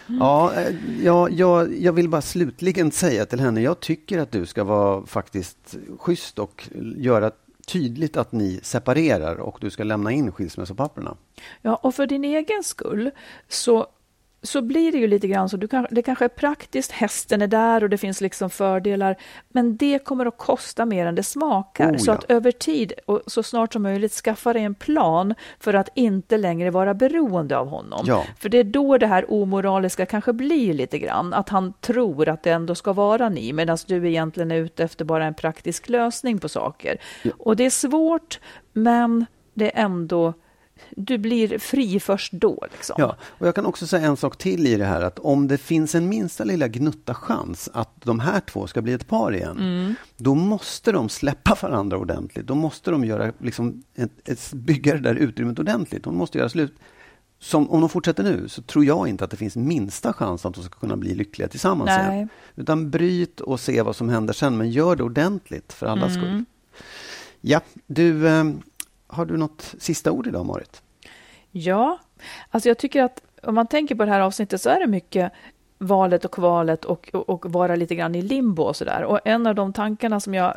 [0.06, 4.46] Ja, eh, ja, jag, jag vill bara slutligen säga till henne, jag tycker att du
[4.46, 7.30] ska vara faktiskt schysst och göra
[7.66, 11.16] tydligt att ni separerar och du ska lämna in skilsmässopapperna.
[11.62, 13.10] Ja, och för din egen skull
[13.48, 13.86] så,
[14.42, 15.56] så blir det ju lite grann så.
[15.56, 19.16] Du kan, det kanske är praktiskt, hästen är där och det finns liksom fördelar.
[19.48, 21.92] Men det kommer att kosta mer än det smakar.
[21.92, 22.14] Oh, så ja.
[22.14, 26.36] att över tid och så snart som möjligt skaffa dig en plan för att inte
[26.36, 28.04] längre vara beroende av honom.
[28.06, 28.24] Ja.
[28.38, 31.34] För det är då det här omoraliska kanske blir lite grann.
[31.34, 35.04] Att han tror att det ändå ska vara ni medan du egentligen är ute efter
[35.04, 36.98] bara en praktisk lösning på saker.
[37.38, 38.40] Och det är svårt
[38.72, 40.34] men det är ändå
[40.90, 42.66] du blir fri först då.
[42.72, 42.96] Liksom.
[42.98, 45.58] Ja, och jag kan också säga en sak till i det här att om det
[45.58, 49.56] finns en minsta lilla gnutta chans att de här två ska bli ett par igen,
[49.58, 49.94] Mm.
[50.16, 52.46] då måste de släppa varandra ordentligt.
[52.46, 56.04] Då måste de göra, liksom, ett, ett, bygga det där utrymmet ordentligt.
[56.04, 56.74] De måste göra slut.
[57.38, 60.54] Som, om de fortsätter nu så tror jag inte att det finns minsta chans att
[60.54, 62.14] de ska kunna bli lyckliga tillsammans Nej.
[62.16, 62.28] igen.
[62.56, 66.20] Utan bryt och se vad som händer sen, men gör det ordentligt för allas Mm.
[66.22, 66.44] skull.
[67.40, 68.44] Ja, du, eh,
[69.12, 70.82] har du något sista ord idag, Marit?
[71.50, 71.98] Ja,
[72.50, 75.32] alltså jag tycker att om man tänker på det här avsnittet så är det mycket
[75.78, 79.04] valet och kvalet och, och, och vara lite grann i limbo och sådär.
[79.04, 80.56] Och en av de tankarna som jag,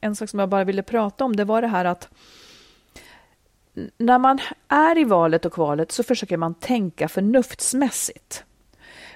[0.00, 2.08] en sak som jag bara ville prata om, det var det här att
[3.98, 8.44] när man är i valet och kvalet så försöker man tänka förnuftsmässigt.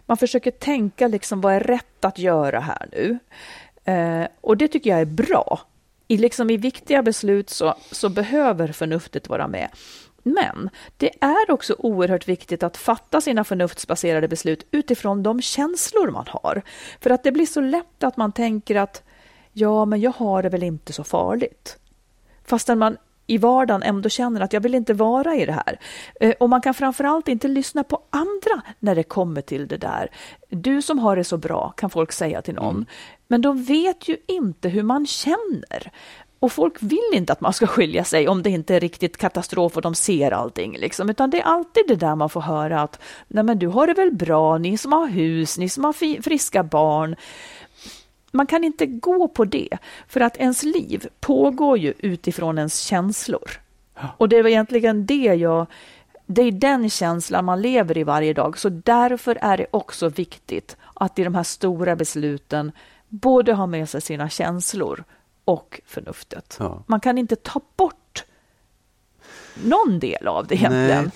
[0.07, 3.19] Man försöker tänka liksom vad är rätt att göra här nu?
[3.93, 5.61] Eh, och det tycker jag är bra.
[6.09, 9.69] I, liksom, I viktiga beslut så, så behöver förnuftet vara med.
[10.23, 16.27] Men det är också oerhört viktigt att fatta sina förnuftsbaserade beslut utifrån de känslor man
[16.29, 16.63] har.
[17.01, 19.03] För att det blir så lätt att man tänker att
[19.53, 21.77] ja, men jag har det väl inte så farligt.
[22.45, 22.97] Fastän man
[23.29, 25.79] i vardagen ändå känner att jag vill inte vara i det här.
[26.21, 30.11] Eh, Och man kan framförallt inte lyssna på andra när det kommer till det där.
[30.49, 32.87] Du som har det så bra, kan folk säga till någon.
[33.29, 35.93] Men de vet ju inte hur man känner.
[36.41, 39.77] Och folk vill inte att man ska skilja sig om det inte är riktigt katastrof
[39.77, 40.77] och de ser allting.
[40.79, 41.11] Liksom.
[41.11, 43.95] Utan det är alltid det där man får höra att Nej, men du har det
[43.95, 47.17] väl bra, ni som har hus, ni som har friska barn
[48.31, 53.51] man kan inte gå på det, för att ens liv pågår ju utifrån ens känslor.
[54.17, 55.67] Och det var egentligen det jag...
[56.31, 60.77] Det är den känslan man lever i varje dag, så därför är det också viktigt
[60.95, 62.73] att i de här stora besluten
[63.09, 65.05] både ha med sig sina känslor
[65.45, 66.57] och förnuftet.
[66.61, 66.83] Ja.
[66.87, 68.25] Man kan inte ta bort
[69.65, 71.05] någon del av det egentligen.
[71.05, 71.13] Nej.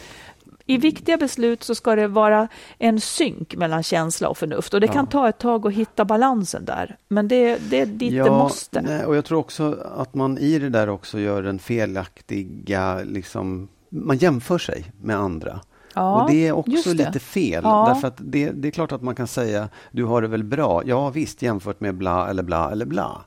[0.72, 2.48] I viktiga beslut så ska det vara
[2.78, 6.64] en synk mellan känsla och förnuft och det kan ta ett tag att hitta balansen
[6.64, 6.96] där.
[7.08, 8.82] Men det, det är dit det måste.
[8.82, 13.68] Nej, och jag tror också att man i det där också gör den felaktiga, liksom,
[13.88, 15.60] man jämför sig med andra.
[15.94, 17.06] Ja, och det är också det.
[17.06, 17.60] lite fel.
[17.64, 17.92] Ja.
[17.94, 20.82] Därför att det, det är klart att man kan säga, du har det väl bra?
[20.86, 23.24] Ja visst, jämfört med bla eller bla eller bla.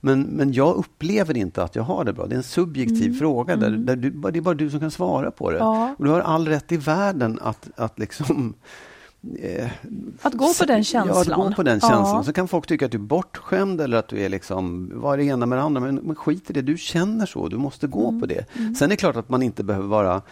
[0.00, 2.26] Men, men jag upplever inte att jag har det bra.
[2.26, 3.56] Det är en subjektiv fråga.
[3.56, 5.58] Där, där du, det är bara du som kan svara på det.
[5.58, 5.68] Mm.
[5.68, 5.94] Ja.
[5.98, 8.54] Och du har all rätt i världen att, att liksom
[9.42, 9.68] eh,
[10.22, 11.24] Att gå på den känslan.
[11.26, 12.16] Ja, att gå på den känslan.
[12.16, 12.22] Ja.
[12.22, 15.18] Så kan folk tycka att du är bortskämd eller att du är liksom, vad är
[15.18, 15.80] det ena med det andra?
[15.80, 18.20] Men, men skit i det, du känner så, du måste gå Mm.
[18.20, 18.46] på det.
[18.54, 20.22] Sen är det klart att man inte behöver vara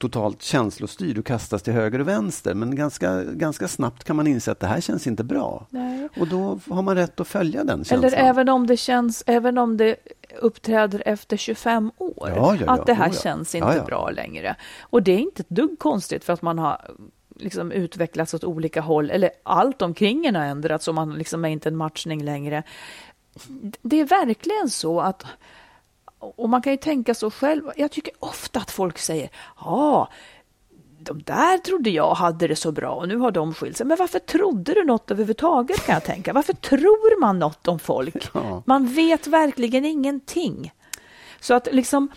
[0.00, 2.54] totalt känslostyrd och kastas till höger och vänster.
[2.54, 5.66] Men ganska, ganska snabbt kan man inse att det här känns inte bra.
[5.70, 6.08] Nej.
[6.16, 8.04] Och då har man rätt att följa den känslan.
[8.04, 9.96] Eller även om det känns, även om det
[10.40, 12.72] uppträder efter 25 år, Ja, ja, ja.
[12.72, 14.56] att det här Oh, känns inte bra längre.
[14.80, 16.80] Och det är inte ett dugg konstigt för att man har
[17.36, 21.48] liksom utvecklats åt olika håll, eller allt omkring en har ändrats och man liksom är
[21.48, 22.62] inte en matchning längre.
[23.82, 25.26] Det är verkligen så att
[26.20, 27.62] och man kan ju tänka så själv.
[27.76, 30.08] Jag tycker ofta att folk säger ja,
[30.98, 33.86] de där trodde jag hade det så bra och nu har de skilt sig.
[33.86, 36.32] Men varför trodde du något överhuvudtaget kan jag tänka?
[36.32, 38.28] Varför tror man något om folk?
[38.34, 38.62] Ja.
[38.66, 40.72] Man vet verkligen ingenting.
[41.40, 42.08] Så att liksom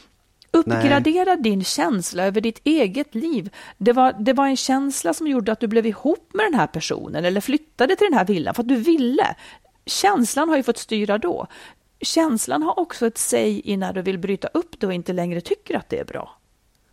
[0.55, 3.49] Uppgradera din känsla över ditt eget liv.
[3.77, 6.67] Det var, det var en känsla som gjorde att du blev ihop med den här
[6.67, 9.35] personen eller flyttade till den här villan för att du ville.
[9.85, 11.47] Känslan har ju fått styra då.
[12.03, 15.41] Känslan har också ett säg i när du vill bryta upp det och inte längre
[15.41, 16.37] tycker att det är bra.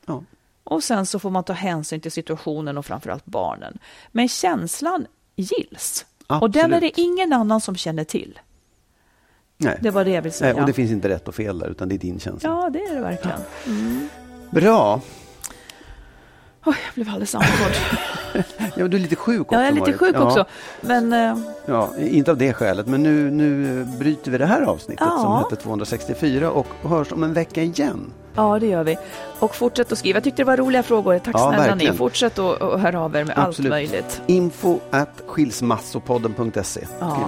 [0.06, 0.22] Ja.
[0.64, 3.78] Och sen så får man ta hänsyn till situationen och framförallt barnen.
[4.12, 5.06] Men känslan
[5.36, 6.06] gills.
[6.26, 6.94] Och den är Absolut.
[6.96, 8.38] det ingen annan som känner till.
[9.56, 9.78] Nej.
[9.80, 10.52] Det var det jag vill säga.
[10.52, 12.48] Nej, och det finns inte rätt och fel där, utan det är din känsla.
[12.48, 13.40] Ja, det är det verkligen.
[14.50, 15.00] Bra.
[16.64, 17.72] Oj, jag blev alldeles andfådd.
[18.76, 20.22] Ja, du är lite sjuk också, Jag är lite sjuk ja.
[20.24, 20.44] också.
[20.80, 25.06] Men eh, Ja, inte av det skälet, men nu, nu bryter vi det här avsnittet
[25.10, 25.18] Ja.
[25.22, 28.12] som hette 264 och hörs om en vecka igen.
[28.34, 28.98] ja, det gör vi.
[29.38, 30.16] Och fortsätt att skriva.
[30.16, 31.18] Jag tyckte det var roliga frågor.
[31.18, 31.92] Tack Ja, snälla verkligen.
[31.92, 31.98] ni.
[31.98, 33.58] Fortsätt att att höra av er med Absolut.
[33.58, 34.22] allt möjligt.
[34.26, 37.18] Info at skilsmassopodden.se Ja.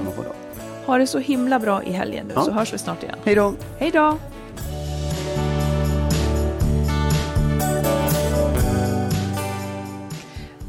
[0.87, 2.43] Ha det så himla bra i helgen nu Ja.
[2.43, 3.17] så hörs vi snart igen.
[3.25, 3.55] Hej då!
[3.79, 4.17] Hej då!